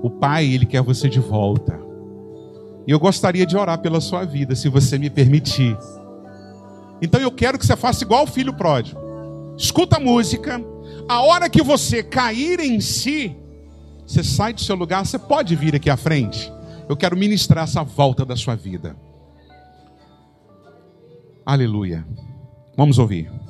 O 0.00 0.08
pai, 0.08 0.46
ele 0.46 0.64
quer 0.64 0.80
você 0.80 1.08
de 1.08 1.18
volta. 1.18 1.76
E 2.86 2.92
eu 2.92 3.00
gostaria 3.00 3.44
de 3.44 3.56
orar 3.56 3.80
pela 3.80 4.00
sua 4.00 4.24
vida, 4.24 4.54
se 4.54 4.68
você 4.68 4.98
me 4.98 5.10
permitir. 5.10 5.76
Então 7.02 7.20
eu 7.20 7.32
quero 7.32 7.58
que 7.58 7.66
você 7.66 7.76
faça 7.76 8.04
igual 8.04 8.22
o 8.22 8.28
filho 8.28 8.54
pródigo. 8.54 9.00
Escuta 9.58 9.96
a 9.96 10.00
música. 10.00 10.64
A 11.08 11.20
hora 11.20 11.50
que 11.50 11.62
você 11.62 12.04
cair 12.04 12.60
em 12.60 12.80
si, 12.80 13.34
você 14.06 14.22
sai 14.22 14.52
do 14.52 14.60
seu 14.60 14.76
lugar, 14.76 15.04
você 15.04 15.18
pode 15.18 15.56
vir 15.56 15.74
aqui 15.74 15.90
à 15.90 15.96
frente. 15.96 16.52
Eu 16.88 16.96
quero 16.96 17.16
ministrar 17.16 17.64
essa 17.64 17.82
volta 17.82 18.24
da 18.24 18.36
sua 18.36 18.54
vida. 18.54 18.96
Aleluia. 21.44 22.06
Vamos 22.76 23.00
ouvir. 23.00 23.41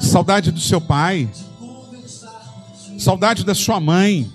Saudade 0.00 0.50
do 0.50 0.60
seu 0.60 0.80
pai. 0.80 1.28
Saudade 2.98 3.44
da 3.44 3.54
sua 3.54 3.78
mãe. 3.80 4.30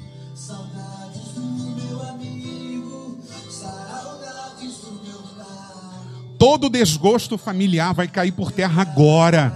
Todo 6.38 6.70
desgosto 6.70 7.38
familiar 7.38 7.94
vai 7.94 8.08
cair 8.08 8.32
por 8.32 8.52
terra 8.52 8.82
agora. 8.82 9.54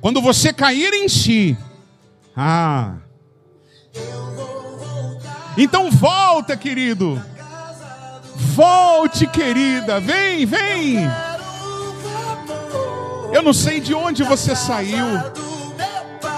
Quando 0.00 0.20
você 0.20 0.52
cair 0.52 0.92
em 0.92 1.08
si. 1.08 1.56
Ah. 2.36 2.94
Então 5.56 5.90
volta, 5.90 6.56
querido. 6.56 7.20
Volte, 8.54 9.26
querida. 9.26 10.00
Vem, 10.00 10.46
vem. 10.46 10.98
Eu 13.32 13.42
não 13.42 13.52
sei 13.52 13.80
de 13.80 13.94
onde 13.94 14.22
você 14.22 14.54
saiu, 14.56 15.06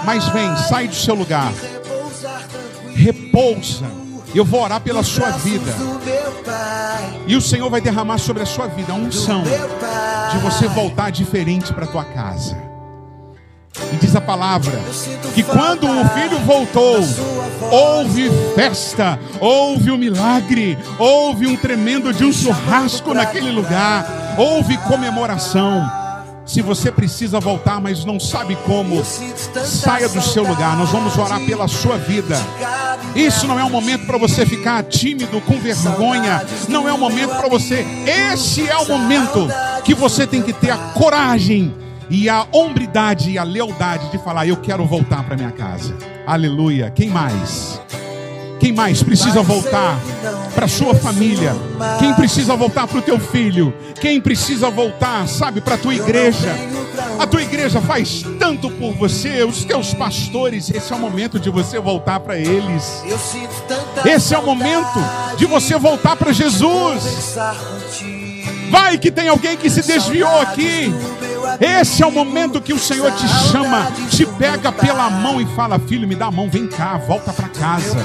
mas 0.05 0.27
vem, 0.29 0.55
sai 0.57 0.87
do 0.87 0.95
seu 0.95 1.15
lugar. 1.15 1.51
Repousa. 2.93 3.85
Eu 4.33 4.43
vou 4.43 4.63
orar 4.63 4.81
pela 4.81 5.03
sua 5.03 5.29
vida. 5.29 5.71
E 7.27 7.35
o 7.35 7.41
Senhor 7.41 7.69
vai 7.69 7.79
derramar 7.79 8.17
sobre 8.17 8.43
a 8.43 8.45
sua 8.45 8.67
vida 8.67 8.91
a 8.91 8.95
unção 8.95 9.43
de 9.43 10.37
você 10.39 10.67
voltar 10.67 11.11
diferente 11.11 11.71
para 11.71 11.85
tua 11.85 12.03
casa. 12.03 12.57
E 13.91 13.95
diz 13.97 14.15
a 14.15 14.21
palavra 14.21 14.79
que 15.33 15.43
quando 15.43 15.87
o 15.87 16.09
filho 16.09 16.39
voltou, 16.39 16.99
houve 17.71 18.29
festa, 18.55 19.19
houve 19.39 19.91
um 19.91 19.97
milagre, 19.97 20.77
houve 20.99 21.47
um 21.47 21.55
tremendo 21.55 22.13
de 22.13 22.23
um 22.23 22.31
churrasco 22.31 23.13
naquele 23.13 23.51
lugar, 23.51 24.35
houve 24.37 24.77
comemoração. 24.77 26.02
Se 26.45 26.61
você 26.61 26.91
precisa 26.91 27.39
voltar, 27.39 27.79
mas 27.79 28.03
não 28.03 28.19
sabe 28.19 28.55
como, 28.65 29.03
saia 29.03 30.09
do 30.09 30.21
seu 30.21 30.43
lugar. 30.43 30.75
Nós 30.77 30.89
vamos 30.89 31.17
orar 31.17 31.39
pela 31.45 31.67
sua 31.67 31.97
vida. 31.97 32.37
Isso 33.15 33.47
não 33.47 33.59
é 33.59 33.63
um 33.63 33.69
momento 33.69 34.05
para 34.05 34.17
você 34.17 34.45
ficar 34.45 34.83
tímido, 34.83 35.39
com 35.41 35.57
vergonha. 35.59 36.45
Não 36.67 36.87
é 36.87 36.93
um 36.93 36.97
momento 36.97 37.35
para 37.35 37.47
você. 37.47 37.85
Esse 38.05 38.67
é 38.67 38.77
o 38.77 38.87
momento 38.87 39.47
que 39.83 39.93
você 39.93 40.27
tem 40.27 40.41
que 40.41 40.51
ter 40.51 40.71
a 40.71 40.77
coragem 40.77 41.73
e 42.09 42.27
a 42.27 42.45
hombridade 42.51 43.31
e 43.31 43.37
a 43.37 43.43
lealdade 43.43 44.11
de 44.11 44.17
falar: 44.17 44.47
Eu 44.47 44.57
quero 44.57 44.85
voltar 44.85 45.23
para 45.23 45.35
minha 45.35 45.51
casa. 45.51 45.95
Aleluia. 46.25 46.91
Quem 46.91 47.09
mais? 47.09 47.79
Quem 48.63 48.71
mais 48.71 49.03
precisa 49.03 49.41
voltar 49.41 49.99
para 50.55 50.69
sua 50.69 50.95
família? 50.95 51.53
Quem 51.99 52.13
precisa 52.13 52.55
voltar 52.55 52.87
para 52.87 52.99
o 52.99 53.01
teu 53.01 53.19
filho? 53.19 53.73
Quem 53.99 54.21
precisa 54.21 54.69
voltar, 54.69 55.27
sabe, 55.27 55.59
para 55.59 55.75
a 55.75 55.77
tua 55.77 55.93
igreja? 55.93 56.55
A 57.19 57.27
tua 57.27 57.41
igreja 57.41 57.81
faz 57.81 58.23
tanto 58.39 58.69
por 58.69 58.93
você, 58.93 59.43
os 59.43 59.65
teus 59.65 59.93
pastores. 59.93 60.69
Esse 60.69 60.93
é 60.93 60.95
o 60.95 60.99
momento 60.99 61.41
de 61.41 61.49
você 61.49 61.77
voltar 61.77 62.21
para 62.21 62.37
eles. 62.37 63.03
Esse 64.05 64.33
é 64.33 64.39
o 64.39 64.45
momento 64.45 64.97
de 65.35 65.45
você 65.45 65.77
voltar 65.77 66.15
para 66.15 66.31
Jesus. 66.31 67.35
Vai 68.69 68.97
que 68.97 69.11
tem 69.11 69.27
alguém 69.27 69.57
que 69.57 69.69
se 69.69 69.81
desviou 69.81 70.39
aqui. 70.39 70.89
Esse 71.59 72.03
é 72.03 72.05
o 72.05 72.11
momento 72.11 72.61
que 72.61 72.73
o 72.73 72.79
Senhor 72.79 73.11
te 73.11 73.27
chama, 73.51 73.91
te 74.09 74.25
pega 74.25 74.71
pela 74.71 75.09
mão 75.09 75.39
e 75.41 75.45
fala: 75.55 75.79
Filho, 75.79 76.07
me 76.07 76.15
dá 76.15 76.27
a 76.27 76.31
mão, 76.31 76.49
vem 76.49 76.67
cá, 76.67 76.97
volta 76.97 77.31
para 77.33 77.49
casa. 77.49 77.97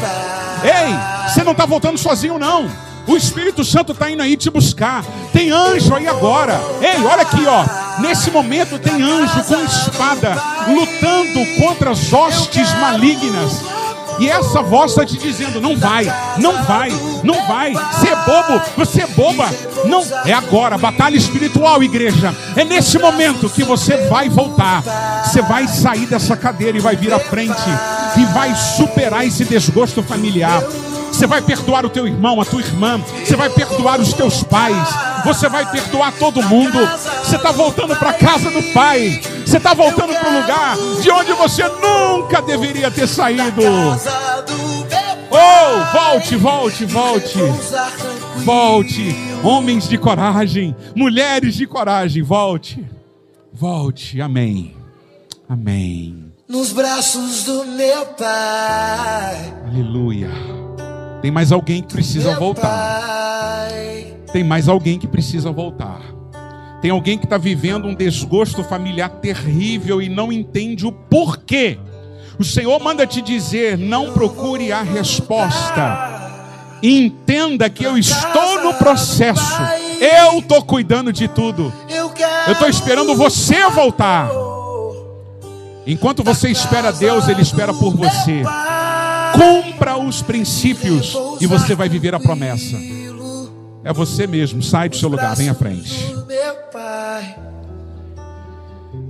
Ei, 0.63 1.29
você 1.29 1.45
não 1.45 1.53
está 1.53 1.67
voltando 1.67 1.99
sozinho, 1.99 2.39
não. 2.39 2.69
O 3.07 3.17
Espírito 3.17 3.65
Santo 3.65 3.93
está 3.93 4.11
indo 4.11 4.23
aí 4.23 4.37
te 4.37 4.51
buscar. 4.51 5.03
Tem 5.33 5.51
anjo 5.51 5.95
aí 5.95 6.07
agora. 6.07 6.61
Ei, 6.83 7.03
olha 7.03 7.23
aqui, 7.23 7.43
ó. 7.47 7.65
Nesse 8.03 8.31
momento 8.31 8.79
tem 8.79 9.03
anjo 9.03 9.43
com 9.45 9.65
espada 9.65 10.37
lutando 10.69 11.41
contra 11.59 11.91
as 11.91 12.13
hostes 12.13 12.71
malignas. 12.75 13.78
E 14.19 14.29
essa 14.29 14.62
voz 14.62 14.93
está 14.93 15.05
te 15.05 15.16
dizendo: 15.16 15.61
não 15.61 15.77
vai, 15.77 16.05
não 16.39 16.62
vai, 16.64 16.91
não 17.23 17.47
vai. 17.47 17.73
Você 17.73 18.09
é 18.09 18.16
bobo, 18.16 18.62
você 18.77 19.03
é 19.03 19.07
boba. 19.07 19.49
Não, 19.85 20.03
é 20.25 20.33
agora, 20.33 20.77
batalha 20.77 21.16
espiritual, 21.16 21.83
igreja. 21.83 22.35
É 22.57 22.64
nesse 22.64 22.99
momento 22.99 23.49
que 23.49 23.62
você 23.62 24.09
vai 24.09 24.29
voltar. 24.29 24.83
Você 25.25 25.43
vai 25.43 25.69
sair 25.69 26.07
dessa 26.07 26.37
cadeira 26.37 26.79
e 26.79 26.81
vai 26.81 26.97
vir 26.97 27.12
à 27.12 27.19
frente. 27.19 27.62
E 28.16 28.25
vai 28.27 28.55
superar 28.55 29.27
esse 29.27 29.45
desgosto 29.45 30.03
familiar. 30.03 30.62
Você 31.19 31.27
vai 31.27 31.43
perdoar 31.43 31.85
o 31.85 31.91
teu 31.91 32.07
irmão, 32.07 32.41
a 32.41 32.45
tua 32.45 32.61
irmã. 32.61 33.03
Você 33.25 33.35
vai 33.35 33.51
perdoar 33.51 34.01
os 34.01 34.12
teus 34.12 34.45
pais. 34.45 34.89
Você 35.25 35.49
vai 35.49 35.69
perdoar 35.69 36.12
todo 36.12 36.41
mundo. 36.45 36.79
Você 37.25 37.35
está 37.35 37.51
voltando 37.51 37.97
para 37.97 38.11
a 38.11 38.12
casa 38.12 38.49
do 38.49 38.62
Pai. 38.73 39.21
Você 39.45 39.57
está 39.57 39.75
voltando 39.75 40.14
para 40.14 40.31
o 40.31 40.41
lugar 40.41 40.77
de 41.03 41.11
onde 41.11 41.33
você 41.33 41.64
nunca 41.66 42.41
deveria 42.41 42.89
ter 42.89 43.09
saído. 43.09 43.61
Oh, 45.29 45.93
volte, 45.93 46.37
volte, 46.37 46.85
volte. 46.85 47.41
Volte. 48.45 49.16
Homens 49.43 49.89
de 49.89 49.99
coragem, 49.99 50.77
mulheres 50.95 51.57
de 51.57 51.66
coragem, 51.66 52.23
volte. 52.23 52.87
Volte. 53.53 54.21
Amém. 54.21 54.77
Amém. 55.49 56.33
Nos 56.49 56.73
braços 56.73 57.43
do 57.43 57.64
meu 57.64 58.07
pai. 58.07 59.53
Aleluia. 59.66 60.58
Tem 61.29 61.33
mais 61.35 61.53
alguém 61.53 61.83
que 61.83 61.93
precisa 61.93 62.39
voltar. 62.39 63.68
Tem 64.33 64.43
mais 64.43 64.66
alguém 64.66 64.99
que 64.99 65.07
precisa 65.07 65.53
voltar. 65.53 66.01
Tem 66.81 66.91
alguém 66.91 67.18
que 67.18 67.26
está 67.26 67.37
vivendo 67.37 67.87
um 67.87 67.95
desgosto 67.95 68.64
familiar 68.64 69.11
terrível 69.11 70.01
e 70.01 70.09
não 70.09 70.33
entende 70.33 70.87
o 70.87 70.91
porquê. 70.91 71.79
O 72.39 72.45
Senhor 72.45 72.83
manda 72.83 73.07
te 73.07 73.20
dizer: 73.20 73.76
não 73.76 74.11
procure 74.14 74.72
a 74.72 74.81
resposta. 74.81 76.31
Entenda 76.83 77.68
que 77.68 77.85
eu 77.85 77.99
estou 77.99 78.62
no 78.62 78.72
processo. 78.72 79.53
Eu 80.01 80.39
estou 80.39 80.64
cuidando 80.64 81.12
de 81.12 81.29
tudo. 81.29 81.70
Eu 82.47 82.53
estou 82.55 82.70
esperando 82.70 83.14
você 83.14 83.68
voltar. 83.68 84.31
Enquanto 85.87 86.24
você 86.24 86.49
espera 86.49 86.91
Deus, 86.91 87.29
Ele 87.29 87.43
espera 87.43 87.74
por 87.74 87.95
você. 87.95 88.43
Cumpra 89.35 89.97
os 89.97 90.22
princípios 90.22 91.16
e 91.41 91.47
você 91.47 91.74
vai 91.74 91.89
viver 91.89 92.14
a 92.14 92.20
promessa. 92.20 92.76
É 93.85 93.93
você 93.93 94.26
mesmo. 94.26 94.62
Sai 94.62 94.89
do 94.89 94.97
seu 94.97 95.09
lugar, 95.09 95.35
vem 95.37 95.49
à 95.49 95.55
frente. 95.55 96.14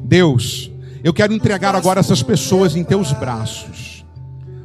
Deus, 0.04 0.70
eu 1.02 1.12
quero 1.12 1.32
entregar 1.32 1.74
agora 1.74 2.00
essas 2.00 2.22
pessoas 2.22 2.74
em 2.74 2.84
teus 2.84 3.12
braços, 3.12 4.04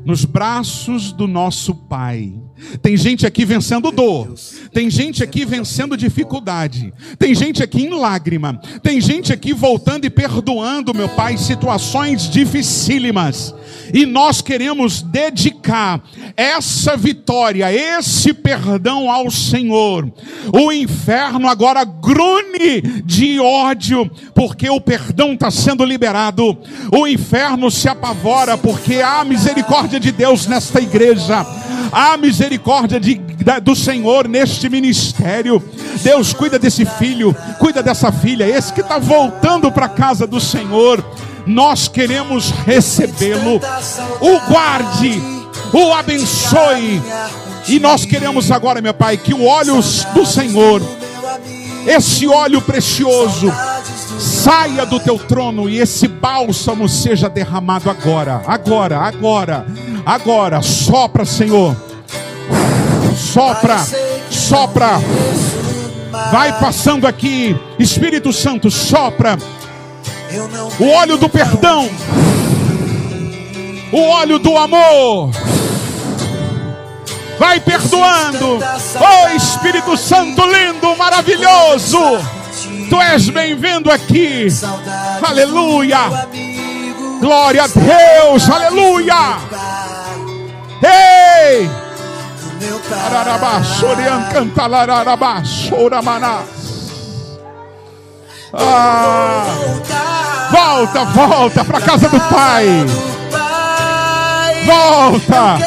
nos 0.06 0.26
braços 0.26 1.12
do 1.12 1.28
nosso 1.28 1.76
Pai. 1.76 2.34
Tem 2.82 2.96
gente 2.96 3.26
aqui 3.26 3.46
vencendo 3.46 3.92
dor, 3.92 4.34
tem 4.72 4.90
gente 4.90 5.24
aqui 5.24 5.46
vencendo 5.46 5.98
dificuldade, 5.98 6.94
tem 7.18 7.34
gente 7.34 7.62
aqui 7.62 7.84
em 7.84 7.90
lágrima, 7.90 8.60
tem 8.82 9.02
gente 9.02 9.34
aqui 9.34 9.54
voltando 9.54 10.06
e 10.06 10.10
perdoando, 10.10 10.94
meu 10.94 11.10
Pai, 11.10 11.38
situações 11.38 12.30
dificílimas. 12.30 13.54
E 13.94 14.06
nós 14.06 14.42
queremos 14.42 15.02
dedicar 15.02 16.02
essa 16.38 16.96
vitória, 16.96 17.72
esse 17.72 18.34
perdão 18.34 19.10
ao 19.10 19.30
Senhor. 19.30 20.12
O 20.54 20.72
inferno 20.72 21.48
agora 21.48 21.84
grune 21.84 22.82
de 23.04 23.40
ódio, 23.40 24.10
porque 24.34 24.70
o 24.70 24.82
perdão 24.82 25.34
está 25.34 25.52
sendo 25.52 25.84
liberado. 25.84 26.58
O 26.92 27.08
inferno 27.08 27.70
se 27.70 27.88
apavora, 27.90 28.58
porque 28.58 28.96
há 28.96 29.24
misericórdia 29.24 30.00
de 30.00 30.12
Deus 30.12 30.48
nesta 30.48 30.82
igreja. 30.82 31.46
Há 31.92 32.18
misericórdia 32.18 33.00
de, 33.00 33.16
da- 33.16 33.60
do 33.60 33.76
Senhor 33.76 34.28
neste 34.28 34.70
ministério. 34.70 35.62
Deus 36.02 36.34
cuida 36.34 36.58
desse 36.58 36.86
filho, 36.86 37.36
cuida 37.60 37.82
dessa 37.84 38.12
filha, 38.12 38.48
esse 38.48 38.74
que 38.74 38.82
está 38.82 38.98
voltando 38.98 39.72
para 39.72 39.86
a 39.86 39.90
casa 39.90 40.26
do 40.26 40.40
Senhor. 40.40 41.04
Nós 41.46 41.88
queremos 41.88 42.52
recebê-lo. 42.52 43.60
O 44.22 44.40
guarde, 44.50 45.22
o 45.74 45.94
abençoe. 45.94 47.02
E 47.68 47.80
nós 47.80 48.06
queremos 48.06 48.50
agora, 48.52 48.82
meu 48.82 48.94
Pai, 48.94 49.18
que 49.18 49.34
o 49.34 49.46
óleo 49.46 49.76
do 50.14 50.26
Senhor, 50.26 50.82
esse 51.86 52.28
óleo 52.28 52.62
precioso, 52.62 53.52
saia 54.20 54.86
do 54.86 55.00
teu 55.00 55.18
trono 55.18 55.70
e 55.70 55.80
esse 55.80 56.08
bálsamo 56.08 56.88
seja 56.88 57.30
derramado 57.30 57.90
agora, 57.90 58.42
agora, 58.46 59.00
agora, 59.00 59.66
agora. 60.06 60.62
Sopra, 60.62 61.26
Senhor. 61.26 61.76
Sopra, 63.16 63.78
sopra. 64.30 65.02
Vai 66.32 66.54
passando 66.60 67.08
aqui, 67.08 67.56
Espírito 67.80 68.32
Santo, 68.32 68.70
sopra 68.70 69.38
o 70.80 70.90
óleo 70.90 71.18
do 71.18 71.30
perdão, 71.30 71.90
o 73.92 74.02
óleo 74.02 74.40
do 74.40 74.58
amor. 74.58 75.30
Vai 77.38 77.60
perdoando, 77.60 78.60
oh 79.00 79.36
Espírito 79.36 79.98
Santo 79.98 80.42
lindo, 80.46 80.96
maravilhoso. 80.96 82.00
Tu 82.94 83.02
és 83.02 83.28
bem-vindo 83.28 83.90
aqui, 83.90 84.52
saudade 84.52 85.26
aleluia. 85.26 85.98
Glória 87.20 87.64
a 87.64 87.68
Deus, 87.68 88.48
aleluia. 88.48 89.40
Ei, 90.84 91.68
ararabá, 93.04 93.64
sorian, 93.64 94.30
cantalararabá, 94.32 95.44
soramanás. 95.44 96.46
Ah, 98.54 99.46
volta, 100.52 101.04
volta 101.06 101.66
para 101.66 101.82
casa 101.82 102.08
do 102.10 102.20
Pai. 102.20 102.86
Volta 104.68 105.58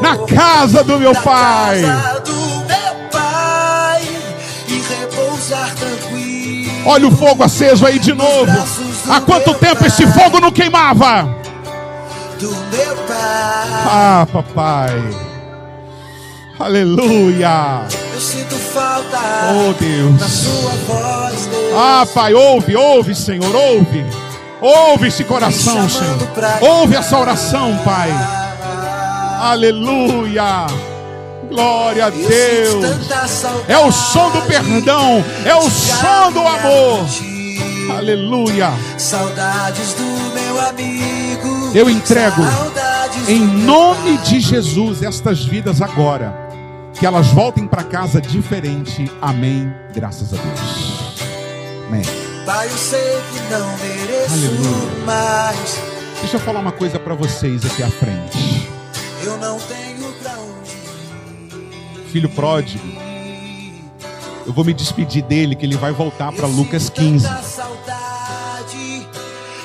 na 0.00 0.16
casa 0.32 0.84
do 0.84 0.96
meu 0.96 1.12
Pai. 1.22 1.82
Olha 6.84 7.08
o 7.08 7.16
fogo 7.16 7.42
aceso 7.42 7.86
aí 7.86 7.98
de 7.98 8.12
novo. 8.12 8.50
Há 9.08 9.20
quanto 9.20 9.54
tempo 9.54 9.84
esse 9.86 10.06
fogo 10.06 10.40
não 10.40 10.50
queimava? 10.50 11.24
Do 12.38 12.50
meu 12.50 12.96
pai. 13.06 13.68
Ah, 13.90 14.26
papai. 14.32 15.28
Aleluia. 16.58 17.82
Eu 18.12 18.20
sinto 18.20 18.56
falta. 18.56 19.18
Oh, 19.52 19.72
Deus. 19.74 20.32
sua 20.32 20.70
voz, 20.86 21.46
Deus. 21.46 21.74
Ah, 21.76 22.06
Pai, 22.12 22.34
ouve, 22.34 22.74
ouve, 22.74 23.14
Senhor, 23.14 23.54
ouve. 23.54 24.04
Ouve 24.60 25.06
esse 25.06 25.22
coração, 25.22 25.88
Senhor. 25.88 26.18
Ouve 26.60 26.96
essa 26.96 27.16
oração, 27.16 27.78
Pai. 27.84 28.10
Aleluia. 29.40 30.66
Glória 31.48 32.06
a 32.06 32.10
Deus. 32.10 32.84
É 33.66 33.78
o 33.78 33.90
som 33.90 34.30
do 34.30 34.42
perdão, 34.42 35.24
é 35.44 35.54
o 35.54 35.70
som 35.70 36.32
do 36.32 36.40
amor. 36.40 37.06
Aleluia. 37.96 38.70
Saudades 38.98 39.94
do 39.94 40.04
meu 40.34 40.60
amigo. 40.60 41.70
Eu 41.74 41.88
entrego, 41.88 42.42
Saudades 42.42 43.28
Em 43.28 43.40
nome 43.40 44.18
de 44.18 44.40
Jesus, 44.40 45.02
estas 45.02 45.44
vidas 45.44 45.82
agora, 45.82 46.34
que 46.98 47.06
elas 47.06 47.28
voltem 47.28 47.66
para 47.66 47.82
casa 47.82 48.20
diferente. 48.20 49.10
Amém. 49.20 49.72
Graças 49.94 50.32
a 50.32 50.36
Deus. 50.36 51.14
Amém. 51.88 52.02
Pai, 52.44 52.66
eu 52.66 52.78
sei 52.78 53.18
que 53.32 53.52
não 53.52 53.76
mereço 53.78 54.32
Aleluia. 54.32 55.04
mais. 55.04 55.78
Deixa 56.20 56.36
eu 56.36 56.40
falar 56.40 56.60
uma 56.60 56.72
coisa 56.72 56.98
para 56.98 57.14
vocês 57.14 57.64
aqui 57.64 57.82
à 57.82 57.90
frente. 57.90 58.68
Eu 59.22 59.36
não 59.38 59.58
tenho 59.58 59.87
Filho 62.10 62.28
pródigo, 62.30 62.86
eu 64.46 64.52
vou 64.52 64.64
me 64.64 64.72
despedir 64.72 65.22
dele, 65.22 65.54
que 65.54 65.66
ele 65.66 65.76
vai 65.76 65.92
voltar 65.92 66.32
para 66.32 66.46
Lucas 66.46 66.84
sinto 66.84 66.94
15. 66.94 67.28
tanta 67.28 67.42
saudade 67.42 69.06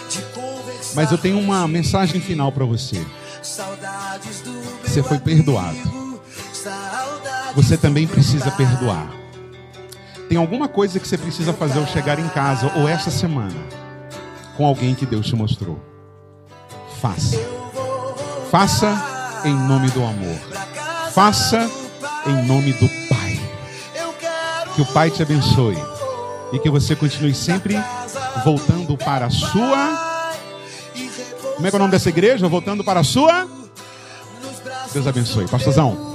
de 0.10 0.22
conversar 0.34 0.96
Mas 0.96 1.10
eu 1.10 1.18
tenho 1.18 1.40
uma 1.40 1.66
mensagem 1.70 2.20
final 2.20 2.52
para 2.52 2.66
você. 2.66 3.02
Você 4.84 5.02
foi 5.02 5.20
perdoado. 5.20 5.78
Você 7.56 7.78
também 7.78 8.06
precisa 8.06 8.52
perdoar. 8.52 9.10
Tem 10.28 10.38
alguma 10.38 10.68
coisa 10.68 11.00
que 11.00 11.08
você 11.08 11.18
precisa 11.18 11.54
fazer 11.54 11.80
ao 11.80 11.88
chegar 11.88 12.20
em 12.20 12.28
casa 12.28 12.72
ou 12.76 12.88
esta 12.88 13.10
semana 13.10 13.56
com 14.58 14.66
alguém 14.66 14.94
que 14.94 15.06
Deus 15.06 15.28
te 15.28 15.36
mostrou. 15.36 15.80
Faça. 17.00 17.38
Faça 18.52 19.42
em 19.46 19.56
nome 19.56 19.90
do 19.92 20.04
amor. 20.04 20.38
Faça 21.14 21.70
em 22.26 22.46
nome 22.46 22.74
do 22.74 22.88
Pai. 23.10 23.40
Que 24.76 24.82
o 24.82 24.86
Pai 24.86 25.10
te 25.10 25.22
abençoe 25.22 25.78
e 26.52 26.60
que 26.60 26.70
você 26.70 26.96
continue 26.96 27.34
sempre 27.34 27.76
voltando 28.44 28.98
para 28.98 29.26
a 29.26 29.30
sua. 29.30 30.14
Como 31.56 31.68
é 31.68 31.70
que 31.70 31.76
é 31.76 31.78
o 31.78 31.80
nome 31.80 31.92
dessa 31.92 32.10
igreja? 32.10 32.48
Voltando 32.48 32.84
para 32.84 33.00
a 33.00 33.04
sua. 33.04 33.48
Deus 34.94 35.08
abençoe. 35.08 35.48
Pastorzão. 35.48 36.13